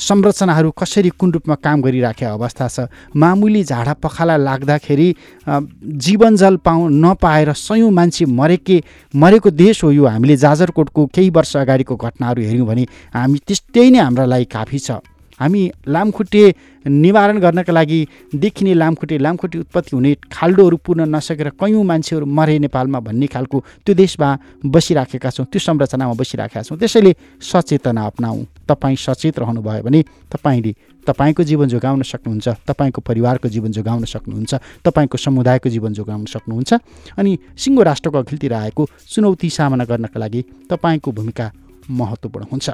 संरचनाहरू 0.01 0.71
कसरी 0.73 1.11
कुन 1.13 1.33
रूपमा 1.33 1.55
काम 1.61 1.81
गरिराखेको 1.83 2.33
अवस्था 2.33 2.67
छ? 2.69 2.81
मामुली 3.17 3.63
झाडा 3.65 3.93
पखाला 4.01 4.37
लाग्दाखेरि 4.37 5.09
जीवनजल 5.45 6.57
पाउ 6.65 6.89
नपाएर 6.89 7.53
सयौँ 7.53 7.91
मान्छे 7.91 8.25
मरेके 8.25 8.77
मरेको 9.15 9.51
देश 9.51 9.85
हो 9.85 9.91
यो। 9.91 10.05
हामीले 10.07 10.37
जाजरकोटको 10.37 11.07
केही 11.07 11.31
वर्ष 11.31 11.57
अगाडिको 11.57 11.97
घटनाहरू 11.97 12.41
हेऱ्यौँ 12.43 12.67
भने 12.67 12.85
हामी 13.13 13.39
त्यस्तै 13.45 13.89
नै 13.91 13.99
हाम्रा 13.99 14.25
लागि 14.25 14.45
काफी 14.49 14.79
छ। 14.79 15.01
हामी 15.41 15.63
लामखुट्टे 15.89 16.43
निवारण 16.87 17.39
गर्नका 17.41 17.73
लागि 17.73 18.01
देखिने 18.35 18.75
लामखुट्टे 18.75 19.19
लामखुट्टे 19.19 19.59
उत्पत्ति 19.59 19.97
हुने 19.97 20.15
खाल्डोहरू 20.33 20.77
पुर्न 20.77 21.09
नसकेर 21.15 21.49
कयौँ 21.61 21.85
मान्छेहरू 21.85 22.27
मरे 22.29 22.59
नेपालमा 22.59 23.01
भन्ने 23.01 23.27
खालको 23.27 23.65
त्यो 23.87 23.95
देशमा 23.95 24.29
बसिराखेका 24.67 25.31
छौँ 25.31 25.47
त्यो 25.47 25.61
संरचनामा 25.61 26.15
बसिराखेका 26.15 26.63
छौँ। 26.63 26.79
त्यसैले 26.79 27.15
सचेतना 27.41 28.05
अप्नाउँ। 28.07 28.45
तपाईँ 28.69 28.97
सचेत 28.97 29.39
रहनुभयो 29.39 29.83
भने 29.83 30.01
तपाईँले 30.33 30.73
तपाईँको 31.07 31.43
जीवन 31.43 31.69
जोगाउन 31.69 32.03
सक्नुहुन्छ 32.03 32.49
तपाईँको 32.69 33.01
परिवारको 33.01 33.49
जीवन 33.49 33.73
जोगाउन 33.73 34.05
सक्नुहुन्छ 34.05 34.55
तपाईँको 34.85 35.17
समुदायको 35.19 35.69
जीवन 35.69 35.93
जोगाउन 35.93 36.25
सक्नुहुन्छ 36.27 36.73
अनि 37.19 37.39
सिङ्गो 37.57 37.83
राष्ट्रको 37.83 38.19
अघिल्तिर 38.19 38.53
आएको 38.55 38.89
चुनौती 39.09 39.51
सामना 39.51 39.85
गर्नका 39.85 40.21
लागि 40.21 40.45
तपाईँको 40.71 41.13
भूमिका 41.13 41.51
महत्त्वपूर्ण 41.91 42.47
हुन्छ। 42.53 42.71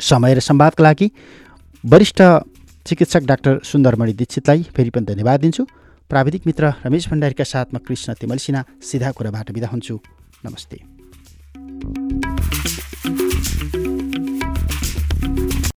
समय 0.00 0.34
र 0.34 0.40
संवादका 0.40 0.82
लागि 0.82 1.10
वरिष्ठ 1.86 2.22
चिकित्सक 2.86 3.22
डाक्टर 3.22 3.58
सुन्दरमणि 3.64 4.12
दीक्षितलाई 4.12 4.62
फेरि 4.62 4.90
पनि 4.90 5.04
धन्यवाद 5.04 5.40
दिन्छु। 5.40 5.64
प्राविधिक 6.10 6.46
मित्र 6.46 6.72
रमेश 6.86 7.08
भण्डारीका 7.08 7.44
साथमा 7.44 7.78
कृष्ण 7.88 8.14
तिमलसिना 8.14 8.64
सिधा 8.82 9.10
कुराबाट 9.10 9.52
बिदा 9.52 9.68
हुन्छु। 9.68 10.00
नमस्ते। 10.44 10.76